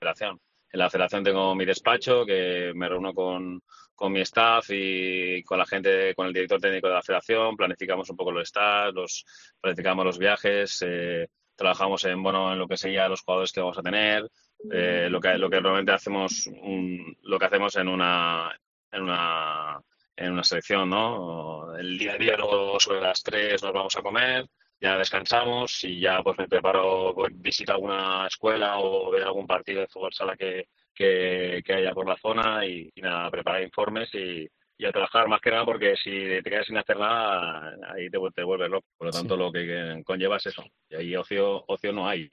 [0.00, 0.40] federación.
[0.72, 3.62] En la federación tengo mi despacho, que me reúno con,
[3.94, 8.10] con mi staff y con la gente, con el director técnico de la federación, planificamos
[8.10, 9.24] un poco los staff, los,
[9.60, 13.78] planificamos los viajes, eh, trabajamos en, bueno, en lo que sería los jugadores que vamos
[13.78, 14.28] a tener,
[14.72, 18.52] eh, lo que lo que normalmente hacemos un, lo que hacemos en una
[18.92, 19.80] en una,
[20.16, 21.76] en una selección, ¿no?
[21.76, 24.46] El día a día, luego sobre las 3 nos vamos a comer,
[24.80, 29.80] ya descansamos y ya pues me preparo, pues, visito alguna escuela o ver algún partido
[29.80, 34.84] de fútbol sala que, que, haya por la zona y, nada, preparar informes y, y
[34.84, 38.44] a trabajar más que nada porque si te quedas sin hacer nada, ahí te, te
[38.44, 38.86] vuelves loco.
[38.96, 40.64] Por lo tanto, lo que, conlleva es eso.
[40.88, 42.28] Y ahí ocio, ocio no hay,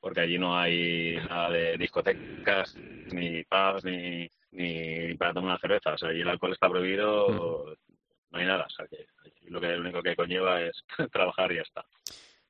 [0.00, 5.94] porque allí no hay nada de discotecas, ni pubs, ni, ni para tomar una cerveza.
[5.94, 7.76] O sea, y el alcohol está prohibido,
[8.30, 8.66] no hay nada.
[8.66, 9.06] O sea, que
[9.46, 11.84] lo, que, lo único que conlleva es trabajar y ya está.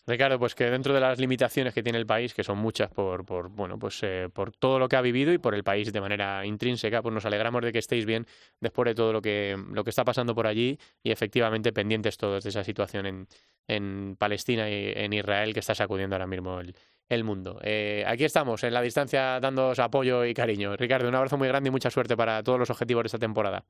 [0.09, 3.27] Ricardo, pues que dentro de las limitaciones que tiene el país, que son muchas por,
[3.27, 6.01] por bueno, pues eh, por todo lo que ha vivido y por el país de
[6.01, 8.27] manera intrínseca, pues nos alegramos de que estéis bien
[8.59, 12.43] después de todo lo que, lo que está pasando por allí y efectivamente pendientes todos
[12.43, 13.29] de esa situación en,
[13.67, 16.75] en Palestina y en Israel que está sacudiendo ahora mismo el,
[17.11, 17.61] el mundo.
[17.63, 20.75] Eh, aquí estamos, en la distancia, dándoos apoyo y cariño.
[20.77, 23.65] Ricardo, un abrazo muy grande y mucha suerte para todos los objetivos de esta temporada.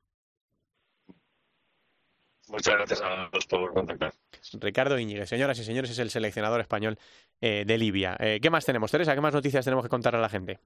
[2.49, 4.13] Muchas gracias a todos por contactar.
[4.59, 6.97] Ricardo Íñiguez, señoras y señores, es el seleccionador español
[7.41, 8.15] eh, de Libia.
[8.19, 9.13] Eh, ¿Qué más tenemos, Teresa?
[9.13, 10.59] ¿Qué más noticias tenemos que contar a la gente?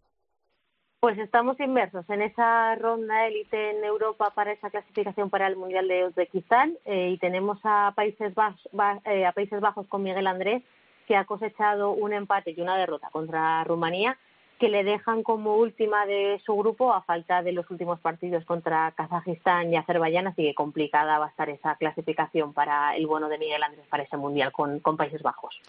[0.99, 5.85] Pues estamos inmersos en esa ronda élite en Europa para esa clasificación para el Mundial
[5.89, 10.63] de Uzbekistán y tenemos a Países, a Países Bajos con Miguel Andrés
[11.05, 14.17] que ha cosechado un empate y una derrota contra Rumanía,
[14.59, 18.91] que le dejan como última de su grupo a falta de los últimos partidos contra
[18.91, 23.37] Kazajistán y Azerbaiyán, así que complicada va a estar esa clasificación para el bono de
[23.37, 25.59] Miguel Andrés para ese mundial con, Países Bajos.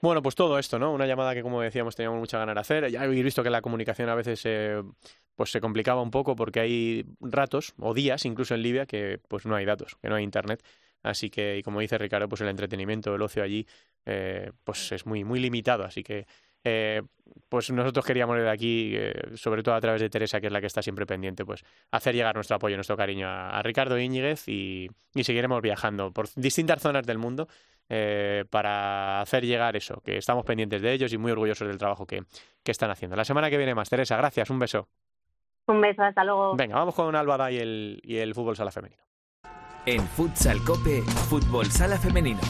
[0.00, 0.92] Bueno, pues todo esto, ¿no?
[0.92, 2.90] Una llamada que, como decíamos, teníamos mucha ganas de hacer.
[2.90, 4.44] Ya habéis visto que la comunicación a veces
[5.36, 9.46] pues se complicaba un poco porque hay ratos o días, incluso en Libia, que pues
[9.46, 10.62] no hay datos, que no hay internet.
[11.02, 13.66] Así que, y como dice Ricardo, pues el entretenimiento, el ocio allí,
[14.06, 15.84] eh, pues es muy, muy limitado.
[15.84, 16.26] Así que,
[16.64, 17.02] eh,
[17.48, 20.60] pues nosotros queríamos de aquí, eh, sobre todo a través de Teresa, que es la
[20.60, 24.90] que está siempre pendiente, pues hacer llegar nuestro apoyo, nuestro cariño a, Ricardo Íñiguez y,
[25.22, 27.48] seguiremos viajando por distintas zonas del mundo
[28.48, 32.22] para hacer llegar eso, que estamos pendientes de ellos y muy orgullosos del trabajo que,
[32.62, 33.16] que están haciendo.
[33.16, 34.88] La semana que viene más, Teresa, gracias, un beso.
[35.66, 36.56] Un beso, hasta luego.
[36.56, 39.02] Venga, vamos con Álvada y el, y el fútbol sala femenino.
[39.84, 42.40] En Futsal Cope, Fútbol Sala Femenino.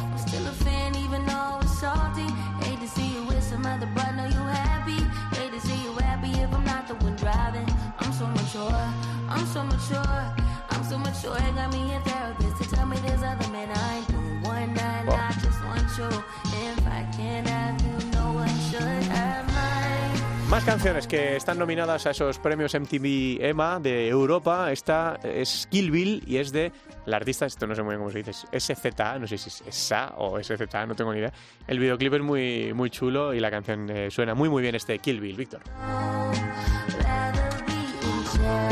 [20.51, 24.73] Más canciones que están nominadas a esos premios MTV EMA de Europa.
[24.73, 26.73] Esta es Kill Bill y es de
[27.07, 29.63] la artista, esto no sé muy bien cómo se dice, SZA, no sé si es
[29.71, 31.33] SA o SZA, no tengo ni idea.
[31.67, 34.99] El videoclip es muy, muy chulo y la canción eh, suena muy muy bien este
[34.99, 35.63] Kill Bill, Víctor.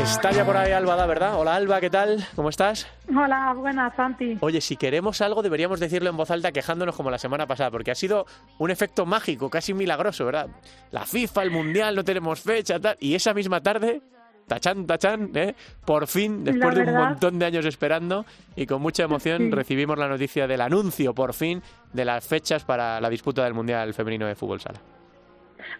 [0.01, 1.35] Está ya por ahí Alba, ¿verdad?
[1.39, 2.25] Hola Alba, ¿qué tal?
[2.35, 2.87] ¿Cómo estás?
[3.09, 4.37] Hola, buenas, Santi.
[4.41, 7.91] Oye, si queremos algo deberíamos decirlo en voz alta quejándonos como la semana pasada, porque
[7.91, 8.25] ha sido
[8.57, 10.47] un efecto mágico, casi milagroso, ¿verdad?
[10.91, 14.01] La FIFA, el Mundial, no tenemos fecha, tal, y esa misma tarde,
[14.47, 15.55] tachan, tachan, ¿eh?
[15.85, 18.25] por fin, después de un montón de años esperando
[18.55, 21.61] y con mucha emoción, recibimos la noticia del anuncio, por fin,
[21.93, 24.79] de las fechas para la disputa del Mundial Femenino de Fútbol Sala.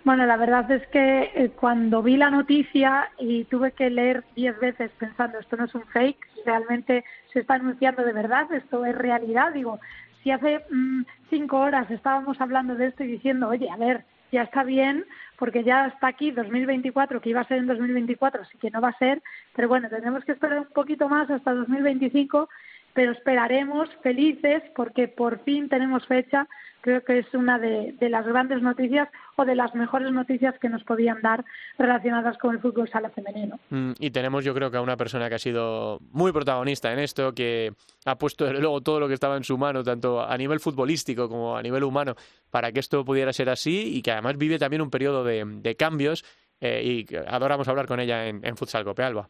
[0.03, 4.59] Bueno, la verdad es que eh, cuando vi la noticia y tuve que leer diez
[4.59, 7.03] veces pensando esto no es un fake, realmente
[7.34, 9.79] se está anunciando de verdad, esto es realidad, digo,
[10.23, 14.43] si hace mm, cinco horas estábamos hablando de esto y diciendo, oye, a ver, ya
[14.43, 15.05] está bien,
[15.38, 18.89] porque ya está aquí 2024, que iba a ser en 2024, así que no va
[18.89, 19.21] a ser,
[19.55, 22.47] pero bueno, tenemos que esperar un poquito más hasta 2025
[22.93, 26.47] pero esperaremos felices porque por fin tenemos fecha.
[26.81, 30.83] Creo que es una de, las grandes noticias o de las mejores noticias que nos
[30.83, 31.45] podían dar
[31.77, 33.59] relacionadas con el fútbol sala femenino.
[33.69, 36.99] Mm, y tenemos yo creo que a una persona que ha sido muy protagonista en
[36.99, 37.73] esto, que
[38.05, 41.55] ha puesto luego todo lo que estaba en su mano, tanto a nivel futbolístico como
[41.55, 42.15] a nivel humano,
[42.49, 46.25] para que esto pudiera ser así y que además vive también un periodo de, cambios
[46.59, 49.29] eh, y adoramos hablar con ella en, Futsal Copealba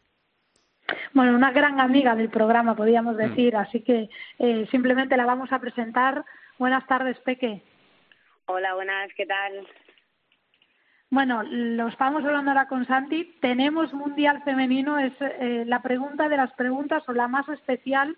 [1.12, 3.18] bueno, una gran amiga del programa, podríamos mm.
[3.18, 4.08] decir, así que
[4.38, 6.24] eh, simplemente la vamos a presentar.
[6.58, 7.62] Buenas tardes, Peque.
[8.46, 9.66] Hola, buenas, ¿qué tal?
[11.10, 13.36] Bueno, lo estamos hablando ahora con Santi.
[13.40, 18.16] Tenemos Mundial Femenino, es eh, la pregunta de las preguntas o la más especial,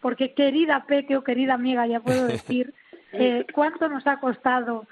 [0.00, 2.74] porque querida Peque o querida amiga, ya puedo decir,
[3.12, 4.86] eh, ¿cuánto nos ha costado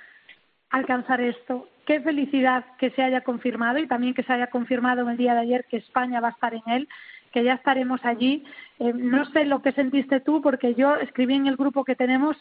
[0.72, 1.68] alcanzar esto?
[1.86, 5.34] Qué felicidad que se haya confirmado y también que se haya confirmado en el día
[5.34, 6.88] de ayer que España va a estar en él
[7.32, 8.44] que ya estaremos allí.
[8.78, 12.36] Eh, no sé lo que sentiste tú, porque yo escribí en el grupo que tenemos,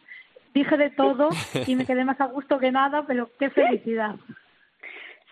[0.53, 1.29] dije de todo
[1.67, 4.15] y me quedé más a gusto que nada, pero qué felicidad.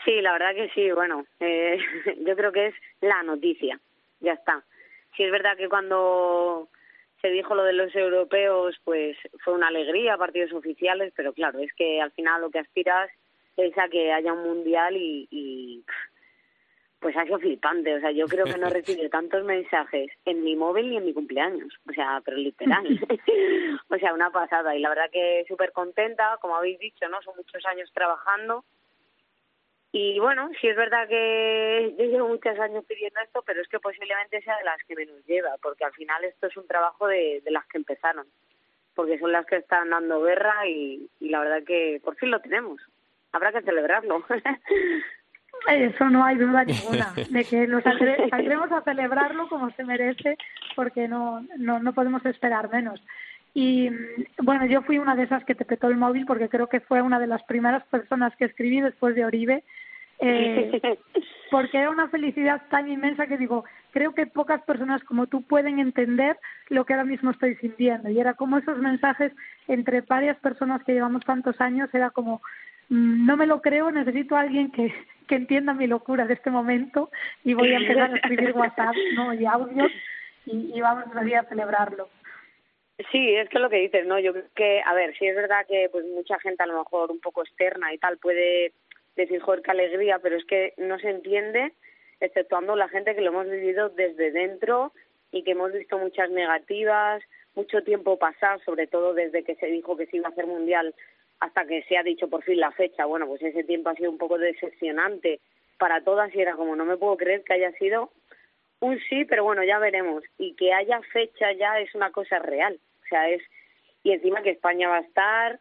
[0.05, 0.89] Sí, la verdad que sí.
[0.91, 1.77] Bueno, eh,
[2.25, 3.79] yo creo que es la noticia.
[4.21, 4.63] Ya está.
[5.15, 6.69] Sí, es verdad que cuando
[7.21, 11.73] se dijo lo de los europeos, pues fue una alegría, partidos oficiales, pero claro, es
[11.73, 13.09] que al final lo que aspiras
[13.57, 15.83] es a que haya un mundial y, y
[16.99, 17.95] pues ha sido flipante.
[17.95, 21.05] O sea, yo creo que no he recibido tantos mensajes en mi móvil ni en
[21.05, 21.73] mi cumpleaños.
[21.89, 22.85] O sea, pero literal.
[23.89, 24.75] o sea, una pasada.
[24.75, 27.21] Y la verdad que súper contenta, como habéis dicho, ¿no?
[27.21, 28.63] Son muchos años trabajando.
[29.91, 33.79] Y bueno, sí es verdad que yo llevo muchos años pidiendo esto, pero es que
[33.79, 37.41] posiblemente sea de las que menos lleva, porque al final esto es un trabajo de,
[37.47, 38.27] las que empezaron,
[38.93, 42.39] porque son las que están dando guerra y, y la verdad que por fin lo
[42.39, 42.79] tenemos.
[43.31, 44.23] Habrá que celebrarlo.
[45.67, 50.37] Eso no hay duda ninguna, de que nos saldremos a celebrarlo como se merece,
[50.75, 53.01] porque no, no, no podemos esperar menos.
[53.53, 53.89] Y
[54.41, 57.01] bueno, yo fui una de esas que te petó el móvil porque creo que fue
[57.01, 59.63] una de las primeras personas que escribí después de Oribe,
[60.19, 60.81] eh,
[61.51, 65.79] porque era una felicidad tan inmensa que digo, creo que pocas personas como tú pueden
[65.79, 66.37] entender
[66.69, 68.09] lo que ahora mismo estoy sintiendo.
[68.09, 69.31] Y era como esos mensajes
[69.67, 72.41] entre varias personas que llevamos tantos años, era como,
[72.89, 74.93] mm, no me lo creo, necesito a alguien que,
[75.27, 77.09] que entienda mi locura de este momento
[77.43, 79.33] y voy a empezar a escribir WhatsApp ¿no?
[79.33, 79.91] y audios
[80.45, 82.09] y, y vamos a, a celebrarlo.
[83.11, 84.19] Sí, es que lo que dices, ¿no?
[84.19, 87.11] Yo creo que, a ver, sí es verdad que pues mucha gente a lo mejor
[87.11, 88.73] un poco externa y tal puede
[89.15, 91.73] decir, joder, qué alegría, pero es que no se entiende,
[92.19, 94.93] exceptuando la gente que lo hemos vivido desde dentro
[95.31, 97.21] y que hemos visto muchas negativas,
[97.55, 100.95] mucho tiempo pasar, sobre todo desde que se dijo que se iba a hacer mundial
[101.39, 103.05] hasta que se ha dicho por fin la fecha.
[103.05, 105.39] Bueno, pues ese tiempo ha sido un poco decepcionante
[105.77, 108.11] para todas y era como no me puedo creer que haya sido
[108.81, 110.23] un sí, pero bueno, ya veremos.
[110.37, 112.79] Y que haya fecha ya es una cosa real.
[113.03, 113.41] O sea, es.
[114.03, 115.59] Y encima que España va a estar.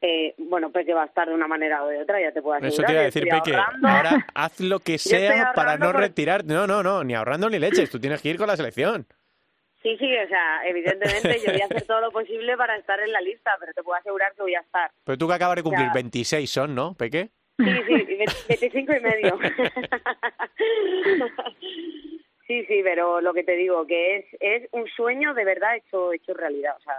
[0.00, 2.40] Eh, bueno, pues que va a estar de una manera o de otra, ya te
[2.40, 2.72] puedo asegurar.
[2.72, 3.56] Eso te iba a decir, Peque.
[3.56, 6.44] Ahora haz lo que sea para no retirar.
[6.44, 7.90] No, no, no, ni ahorrando ni leches.
[7.90, 9.06] Tú tienes que ir con la selección.
[9.82, 13.12] Sí, sí, o sea, evidentemente yo voy a hacer todo lo posible para estar en
[13.12, 14.90] la lista, pero te puedo asegurar que voy a estar.
[15.04, 17.30] Pero tú que acabas de cumplir 26 son, ¿no, Peque?
[17.58, 18.18] Sí, sí,
[18.48, 19.38] 25 y medio.
[22.46, 26.12] sí, sí, pero lo que te digo, que es, es un sueño de verdad hecho,
[26.12, 26.94] hecho realidad, o sea,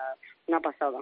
[0.47, 0.99] una pasada.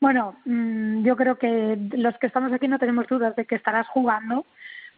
[0.00, 3.86] Bueno, mm, yo creo que los que estamos aquí no tenemos dudas de que estarás
[3.88, 4.46] jugando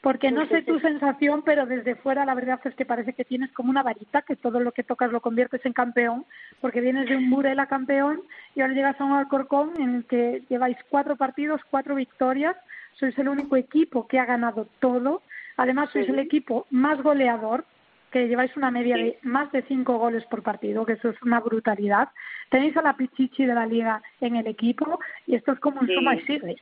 [0.03, 3.53] porque no sé tu sensación, pero desde fuera la verdad es que parece que tienes
[3.53, 6.27] como una varita, que todo lo que tocas lo conviertes en campeón,
[6.61, 8.21] porque vienes de un Murela campeón
[8.57, 12.57] y ahora llegas a un Alcorcón en el que lleváis cuatro partidos, cuatro victorias,
[12.95, 15.23] sois el único equipo que ha ganado todo,
[15.57, 17.65] además sois el equipo más goleador,
[18.13, 21.41] que lleváis una media de más de cinco goles por partido, que eso es una
[21.41, 22.11] brutalidad.
[22.51, 25.89] Tenéis a la Pichichi de la liga en el equipo y esto es como un
[25.89, 26.57] suma y sigue.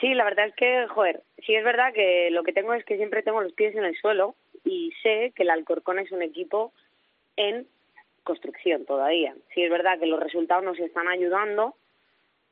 [0.00, 2.96] Sí, la verdad es que, joder, sí es verdad que lo que tengo es que
[2.96, 6.72] siempre tengo los pies en el suelo y sé que el Alcorcón es un equipo
[7.36, 7.66] en
[8.22, 9.34] construcción todavía.
[9.54, 11.74] Sí es verdad que los resultados nos están ayudando,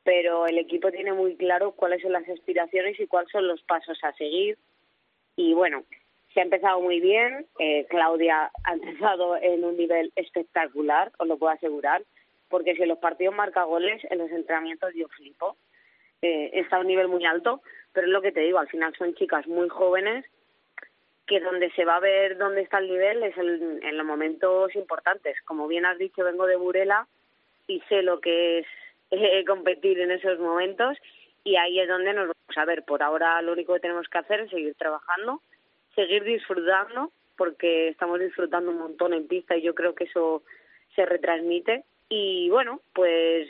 [0.03, 3.97] pero el equipo tiene muy claro cuáles son las aspiraciones y cuáles son los pasos
[4.03, 4.57] a seguir.
[5.37, 5.83] Y bueno,
[6.37, 7.47] se ha empezado muy bien.
[7.57, 12.03] Eh, Claudia ha empezado en un nivel espectacular, os lo puedo asegurar,
[12.47, 15.57] porque si los partidos marca goles, en los entrenamientos yo flipo
[16.21, 18.93] eh, está a un nivel muy alto, pero es lo que te digo, al final
[18.95, 20.25] son chicas muy jóvenes
[21.25, 25.41] que donde se va a ver dónde está el nivel es en los momentos importantes.
[25.41, 27.07] Como bien has dicho, vengo de Burela
[27.65, 28.67] y sé lo que es
[29.09, 30.99] eh, competir en esos momentos
[31.43, 32.83] y ahí es donde nos vamos a ver.
[32.83, 35.41] Por ahora lo único que tenemos que hacer es seguir trabajando,
[35.97, 40.43] seguir disfrutando, porque estamos disfrutando un montón en pista y yo creo que eso
[40.95, 43.49] se retransmite y bueno, pues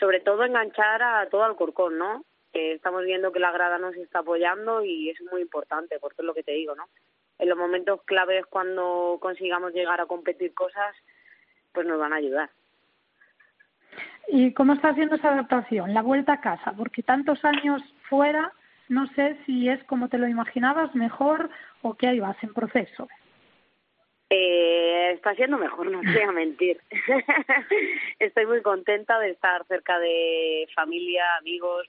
[0.00, 2.24] sobre todo enganchar a todo Alcorcón, ¿no?
[2.54, 6.24] Eh, estamos viendo que la grada nos está apoyando y es muy importante, porque es
[6.24, 6.88] lo que te digo, ¿no?
[7.38, 10.96] En los momentos claves cuando consigamos llegar a competir cosas,
[11.72, 12.48] pues nos van a ayudar.
[14.28, 16.72] ¿Y cómo está haciendo esa adaptación, la vuelta a casa?
[16.74, 18.52] Porque tantos años fuera,
[18.88, 21.50] no sé si es como te lo imaginabas, mejor
[21.82, 23.08] o que ahí vas en proceso.
[24.28, 26.80] Eh, está siendo mejor, no voy a mentir.
[28.18, 31.88] Estoy muy contenta de estar cerca de familia, amigos,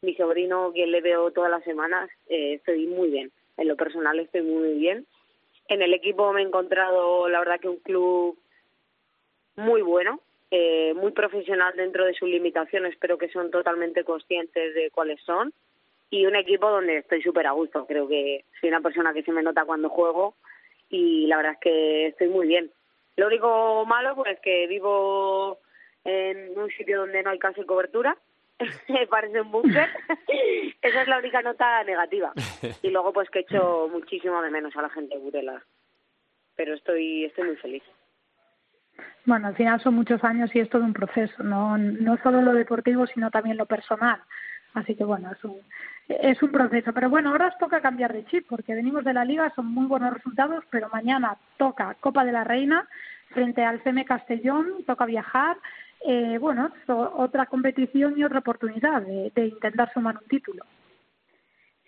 [0.00, 2.08] mi sobrino, que le veo todas las semanas.
[2.28, 3.30] Eh, estoy muy bien.
[3.56, 5.06] En lo personal estoy muy bien.
[5.68, 8.38] En el equipo me he encontrado, la verdad, que un club
[9.56, 10.20] muy bueno,
[10.50, 15.52] eh, muy profesional dentro de sus limitaciones, pero que son totalmente conscientes de cuáles son.
[16.10, 17.86] Y un equipo donde estoy súper a gusto.
[17.86, 20.36] Creo que soy una persona que se me nota cuando juego
[20.88, 22.70] y la verdad es que estoy muy bien.
[23.16, 25.58] Lo único malo pues es que vivo
[26.04, 28.16] en un sitio donde no hay casi cobertura,
[29.10, 29.88] parece un búnker,
[30.82, 32.32] esa es la única nota negativa.
[32.82, 35.62] Y luego pues que echo muchísimo de menos a la gente de Burela,
[36.56, 37.82] pero estoy, estoy muy feliz.
[39.24, 42.52] Bueno, al final son muchos años y es todo un proceso, no, no solo lo
[42.52, 44.22] deportivo, sino también lo personal.
[44.74, 45.60] Así que bueno, es un,
[46.08, 46.92] es un proceso.
[46.92, 49.86] Pero bueno, ahora os toca cambiar de chip porque venimos de la liga, son muy
[49.86, 52.88] buenos resultados, pero mañana toca Copa de la Reina
[53.30, 55.56] frente al CM Castellón, toca viajar.
[56.00, 60.64] Eh, bueno, otra competición y otra oportunidad de, intentar sumar un título.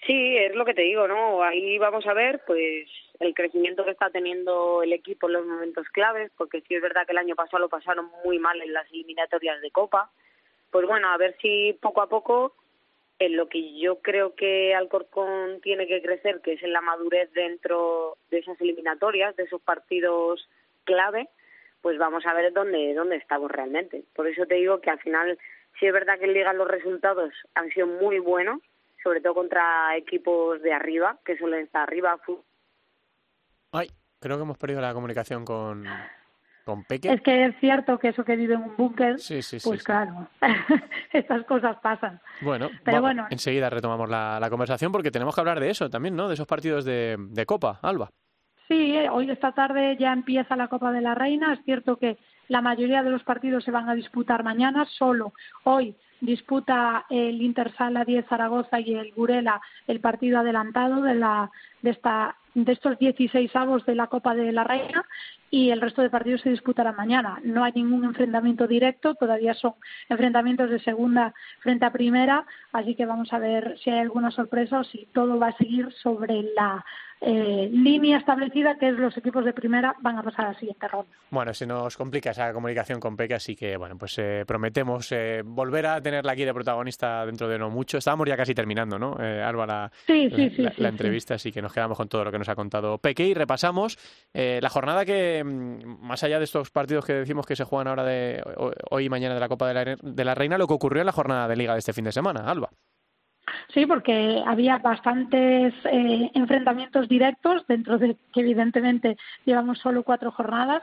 [0.06, 1.42] Sí, es lo que te digo, ¿no?
[1.42, 2.88] Ahí vamos a ver, pues,
[3.20, 7.06] el crecimiento que está teniendo el equipo en los momentos claves, porque sí es verdad
[7.06, 10.10] que el año pasado lo pasaron muy mal en las eliminatorias de Copa.
[10.70, 12.54] Pues bueno, a ver si poco a poco
[13.20, 17.30] en lo que yo creo que Alcorcón tiene que crecer, que es en la madurez
[17.34, 20.48] dentro de esas eliminatorias, de esos partidos
[20.84, 21.28] clave,
[21.82, 24.04] pues vamos a ver dónde, dónde estamos realmente.
[24.14, 25.38] Por eso te digo que al final,
[25.78, 28.62] sí es verdad que en Liga los resultados han sido muy buenos,
[29.02, 32.18] sobre todo contra equipos de arriba, que suelen estar arriba.
[33.72, 35.84] Ay, creo que hemos perdido la comunicación con,
[36.88, 39.16] es que es cierto que eso que vive en un búnker,
[39.64, 40.28] pues claro,
[41.12, 42.20] estas cosas pasan.
[42.40, 46.28] Bueno, Pero bueno, enseguida retomamos la, conversación porque tenemos que hablar de eso también, ¿no?
[46.28, 48.10] De esos partidos de, de Copa, Alba.
[48.70, 51.52] Sí, eh, hoy esta tarde ya empieza la Copa de la Reina.
[51.52, 54.86] Es cierto que la mayoría de los partidos se van a disputar mañana.
[54.96, 55.32] Solo
[55.64, 61.50] hoy disputa el Intersala 10 Zaragoza y el Burela el partido adelantado de la
[61.82, 65.04] de esta de estos 16 avos de la Copa de la Reina
[65.50, 67.40] y el resto de partidos se disputarán mañana.
[67.42, 69.74] No hay ningún enfrentamiento directo, todavía son
[70.08, 74.80] enfrentamientos de segunda frente a primera, así que vamos a ver si hay alguna sorpresa
[74.80, 76.84] o si todo va a seguir sobre la
[77.22, 80.88] eh, línea establecida que es los equipos de primera van a pasar a la siguiente
[80.88, 81.10] ronda.
[81.30, 85.42] Bueno, se nos complica esa comunicación con Peque, así que bueno, pues eh, prometemos eh,
[85.44, 87.98] volver a tenerla aquí de protagonista dentro de no mucho.
[87.98, 89.90] Estábamos ya casi terminando, ¿no, eh, Álvara?
[90.06, 92.56] Sí, sí, sí, la, entrevista, así que nos quedamos con todo lo que nos ha
[92.56, 93.98] contado Peque y repasamos
[94.34, 98.04] la jornada que, mm, más allá de estos partidos que decimos que se juegan ahora
[98.04, 98.42] de
[98.90, 101.06] hoy y mañana de la Copa de la, de la Reina, lo que ocurrió en
[101.06, 102.70] la jornada de Liga de este fin de semana, Alba.
[103.72, 110.82] Sí, porque había bastantes eh, enfrentamientos directos, dentro de que evidentemente llevamos solo cuatro jornadas,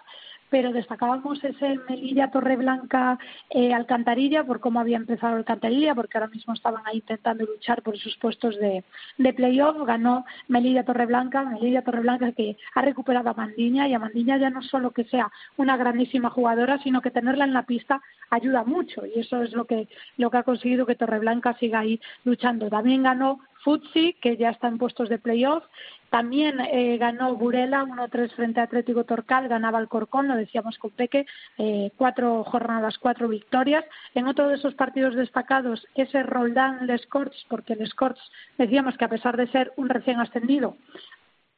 [0.49, 3.19] pero destacábamos ese Melilla Torreblanca
[3.49, 7.95] eh, Alcantarilla por cómo había empezado Alcantarilla, porque ahora mismo estaban ahí intentando luchar por
[7.95, 8.83] esos puestos de,
[9.17, 9.77] de playoff.
[9.85, 14.61] Ganó Melilla Torreblanca, Melilla Torreblanca que ha recuperado a Mandiña y a Mandiña ya no
[14.61, 19.19] solo que sea una grandísima jugadora, sino que tenerla en la pista ayuda mucho y
[19.19, 19.87] eso es lo que
[20.17, 22.69] lo que ha conseguido que Torreblanca siga ahí luchando.
[22.69, 25.63] También ganó Futsi, que ya está en puestos de playoff.
[26.09, 30.91] También eh, ganó Burela 1-3 frente a Atlético Torcal, ganaba el Corcón, lo decíamos con
[30.91, 31.25] Peque,
[31.57, 33.83] eh, cuatro jornadas, cuatro victorias.
[34.15, 38.21] En otro de esos partidos destacados, ese Roldán Les Corts, porque Les Corts
[38.57, 40.77] decíamos que a pesar de ser un recién ascendido,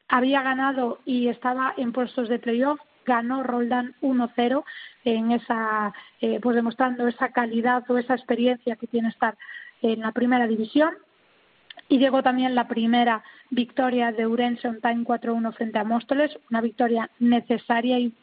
[0.07, 4.63] había ganado y estaba en puestos de playoff, ganó Roldán 1-0
[5.03, 9.37] en esa, eh, pues demostrando esa calidad o esa experiencia que tiene estar
[9.81, 10.93] en la primera división.
[11.89, 16.61] Y llegó también la primera victoria de Urense on time 4-1 frente a Móstoles, una
[16.61, 18.13] victoria necesaria y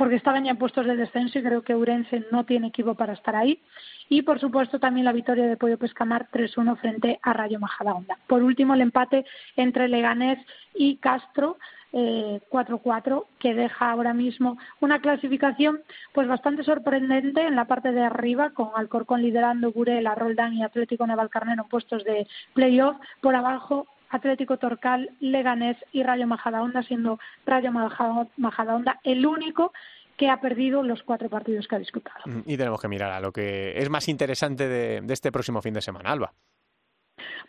[0.00, 3.12] porque estaban ya en puestos de descenso y creo que Urense no tiene equipo para
[3.12, 3.60] estar ahí.
[4.08, 8.16] Y por supuesto también la victoria de Pollo Pescamar 3-1 frente a Rayo Majadahonda.
[8.26, 9.26] Por último el empate
[9.56, 10.38] entre Leganés
[10.74, 11.58] y Castro
[11.92, 15.82] eh, 4-4 que deja ahora mismo una clasificación
[16.14, 21.06] pues bastante sorprendente en la parte de arriba con Alcorcón liderando Burela, Roldán y Atlético
[21.06, 27.72] Navalcarnero en puestos de playoff por abajo Atlético Torcal, Leganés y Rayo Majadahonda siendo Rayo
[27.72, 29.72] Majadahonda el único
[30.16, 32.20] que ha perdido los cuatro partidos que ha disputado.
[32.26, 35.62] Mm, y tenemos que mirar a lo que es más interesante de, de este próximo
[35.62, 36.32] fin de semana, Alba.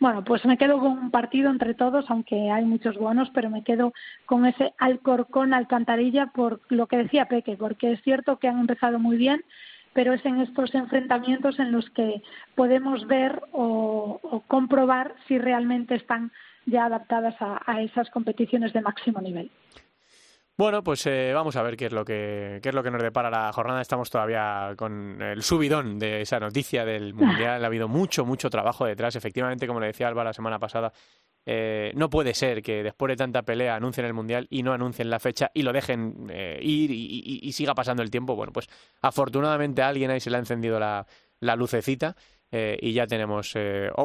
[0.00, 3.62] Bueno, pues me quedo con un partido entre todos, aunque hay muchos buenos, pero me
[3.62, 3.92] quedo
[4.26, 8.98] con ese Alcorcón Alcantarilla por lo que decía Peque, porque es cierto que han empezado
[8.98, 9.44] muy bien,
[9.92, 12.22] pero es en estos enfrentamientos en los que
[12.54, 16.32] podemos ver o, o comprobar si realmente están
[16.66, 19.50] ya adaptadas a, a esas competiciones de máximo nivel.
[20.62, 23.02] Bueno, pues eh, vamos a ver qué es lo que qué es lo que nos
[23.02, 23.80] depara la jornada.
[23.80, 27.64] Estamos todavía con el subidón de esa noticia del mundial.
[27.64, 29.16] Ha habido mucho, mucho trabajo detrás.
[29.16, 30.92] Efectivamente, como le decía Alba la semana pasada,
[31.46, 35.08] eh, no puede ser que después de tanta pelea anuncien el mundial y no anuncien
[35.08, 38.36] la fecha y lo dejen eh, ir y, y, y, siga pasando el tiempo.
[38.36, 38.68] Bueno, pues
[39.00, 41.06] afortunadamente a alguien ahí se le ha encendido la,
[41.40, 42.14] la lucecita
[42.54, 43.54] y ya tenemos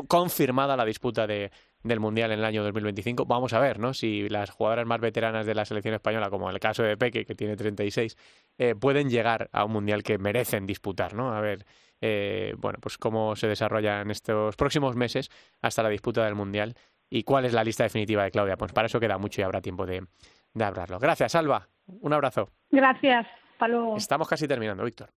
[0.07, 1.51] confirmada la disputa de,
[1.87, 3.25] del Mundial en el año 2025.
[3.25, 3.93] Vamos a ver ¿no?
[3.93, 7.35] si las jugadoras más veteranas de la selección española, como el caso de Peque, que
[7.35, 8.17] tiene 36,
[8.57, 11.13] eh, pueden llegar a un Mundial que merecen disputar.
[11.13, 11.33] ¿no?
[11.33, 11.65] A ver
[12.01, 15.29] eh, bueno, pues cómo se desarrolla en estos próximos meses
[15.61, 16.75] hasta la disputa del Mundial
[17.09, 18.57] y cuál es la lista definitiva de Claudia.
[18.57, 20.05] Pues para eso queda mucho y habrá tiempo de,
[20.53, 20.99] de hablarlo.
[20.99, 21.69] Gracias, Alba.
[21.87, 22.49] Un abrazo.
[22.69, 23.25] Gracias.
[23.53, 23.97] Hasta luego.
[23.97, 25.09] Estamos casi terminando, Víctor.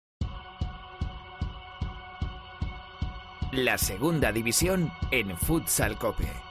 [3.52, 6.47] La segunda división en Futsal Cope.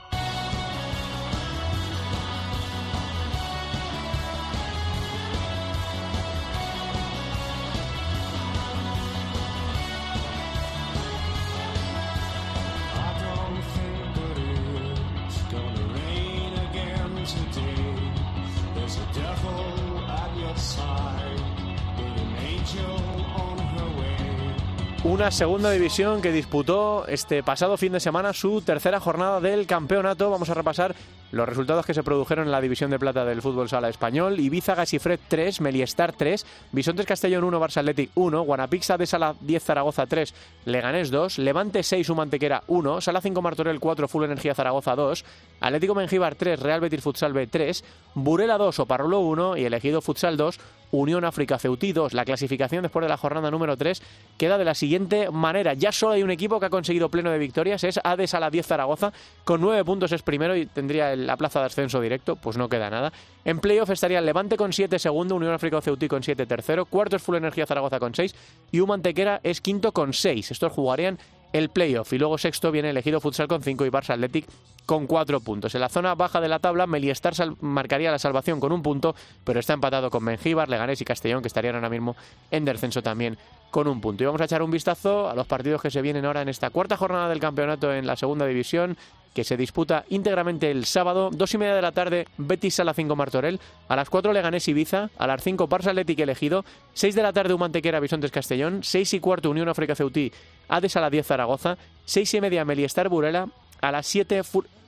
[25.18, 30.30] Una segunda división que disputó este pasado fin de semana su tercera jornada del campeonato.
[30.30, 30.94] Vamos a repasar
[31.32, 34.38] los resultados que se produjeron en la división de plata del fútbol sala español.
[34.38, 39.64] Ibiza Gasifred 3, Meliestar 3, Bisontes Castellón 1, Barça Athletic 1, Guanapixa de Sala 10
[39.64, 40.32] Zaragoza 3,
[40.66, 45.24] Leganés 2, Levante 6, Humantequera 1, Sala 5 Martorell 4, Full Energía Zaragoza 2,
[45.60, 50.36] Atlético Mengíbar 3, Real Betis Futsal B 3, Burela 2, Oparrulo 1 y Elegido Futsal
[50.36, 50.60] 2,
[50.90, 52.14] Unión África Ceutí 2.
[52.14, 54.02] La clasificación después de la jornada número 3
[54.38, 55.74] queda de la siguiente manera.
[55.74, 58.50] Ya solo hay un equipo que ha conseguido pleno de victorias, es ADES a la
[58.50, 59.12] 10 Zaragoza,
[59.44, 62.90] con 9 puntos es primero y tendría la plaza de ascenso directo, pues no queda
[62.90, 63.12] nada.
[63.44, 67.22] En playoff estaría Levante con 7 segundo, Unión África Ceutí con 7 tercero, cuarto es
[67.22, 68.34] Full Energía Zaragoza con 6
[68.72, 70.50] y Humantequera es quinto con 6.
[70.50, 71.18] Estos jugarían
[71.52, 74.46] el playoff y luego sexto viene elegido Futsal con 5 y Barça Athletic
[74.88, 75.74] con 4 puntos.
[75.74, 79.14] En la zona baja de la tabla, Meliestar marcaría la salvación con un punto,
[79.44, 82.16] pero está empatado con Mengíbar, Leganés y Castellón, que estarían ahora mismo
[82.50, 83.36] en descenso también
[83.70, 84.22] con un punto.
[84.22, 86.70] Y vamos a echar un vistazo a los partidos que se vienen ahora en esta
[86.70, 88.96] cuarta jornada del campeonato en la segunda división,
[89.34, 93.14] que se disputa íntegramente el sábado, dos y media de la tarde, Betis Sala 5
[93.14, 96.64] Martorell, a las 4 Leganés Ibiza, a las 5 Barça Athletic elegido,
[96.94, 100.32] 6 de la tarde Humantequera Bisontes Castellón, 6 y cuarto Unión África Ceutí,
[100.66, 101.76] Ades a las 10 Zaragoza,
[102.06, 103.48] 6 y media Meliestar Burela,
[103.82, 104.42] a las 7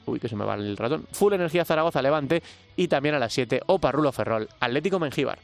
[0.07, 2.43] uy, que se me va el ratón, Full Energía Zaragoza Levante.
[2.77, 5.39] Y también a las 7 Oparrulo Ferrol, Atlético Mengíbar.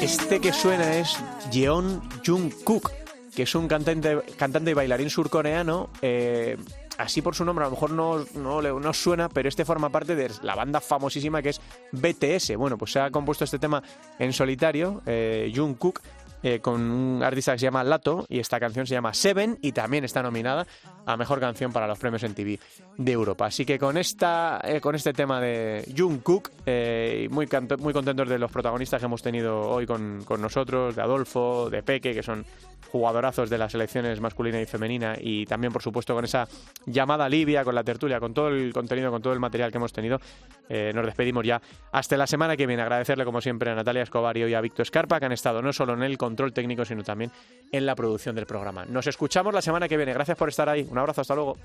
[0.00, 1.16] Este que suena es
[1.52, 2.90] Jeon Jung-kook,
[3.34, 5.90] que es un cantante, cantante y bailarín surcoreano.
[6.02, 6.56] Eh,
[6.98, 10.14] así por su nombre a lo mejor no, no, no suena, pero este forma parte
[10.14, 11.60] de la banda famosísima que es
[11.92, 12.56] BTS.
[12.56, 13.82] Bueno, pues se ha compuesto este tema
[14.18, 16.00] en solitario, eh, Jungkook,
[16.42, 19.72] eh, con un artista que se llama Lato y esta canción se llama Seven y
[19.72, 20.66] también está nominada
[21.06, 22.58] a Mejor Canción para los premios en TV
[23.00, 23.46] de Europa.
[23.46, 27.48] Así que con, esta, eh, con este tema de Jungkook, eh, muy,
[27.78, 31.82] muy contentos de los protagonistas que hemos tenido hoy con, con nosotros, de Adolfo, de
[31.82, 32.44] Peque, que son
[32.90, 36.46] jugadorazos de las selecciones masculina y femenina y también, por supuesto, con esa
[36.86, 39.92] llamada Libia, con la tertulia, con todo el contenido, con todo el material que hemos
[39.92, 40.20] tenido.
[40.68, 41.60] Eh, nos despedimos ya
[41.92, 42.82] hasta la semana que viene.
[42.82, 45.94] Agradecerle, como siempre, a Natalia Escobar y a Víctor Escarpa, que han estado no solo
[45.94, 47.30] en el control técnico, sino también
[47.72, 48.84] en la producción del programa.
[48.84, 50.12] Nos escuchamos la semana que viene.
[50.12, 50.86] Gracias por estar ahí.
[50.90, 51.56] Un abrazo, hasta luego.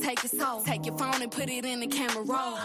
[0.00, 0.62] Take it so.
[0.64, 2.58] Take your phone and put it in the camera roll.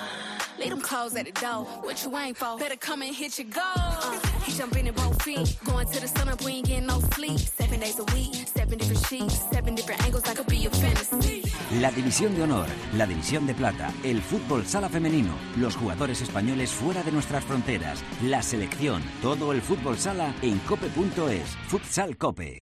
[0.60, 1.66] Leave them clothes at the door.
[1.82, 2.58] What you ain't for?
[2.58, 3.64] Better come and hit your goal.
[3.66, 4.20] Uh,
[4.50, 5.58] jumping in both feet.
[5.66, 7.40] Going to the sun up, we ain't getting no sleep.
[7.40, 10.24] Seven days a week, seven different sheets, seven different angles.
[10.28, 11.44] I could be your fantasy.
[11.80, 16.72] La división de honor, la división de plata, el fútbol sala femenino, los jugadores españoles
[16.72, 21.58] fuera de nuestras fronteras, la selección, todo el fútbol sala en cope.es.
[21.68, 22.62] Futsal Cope.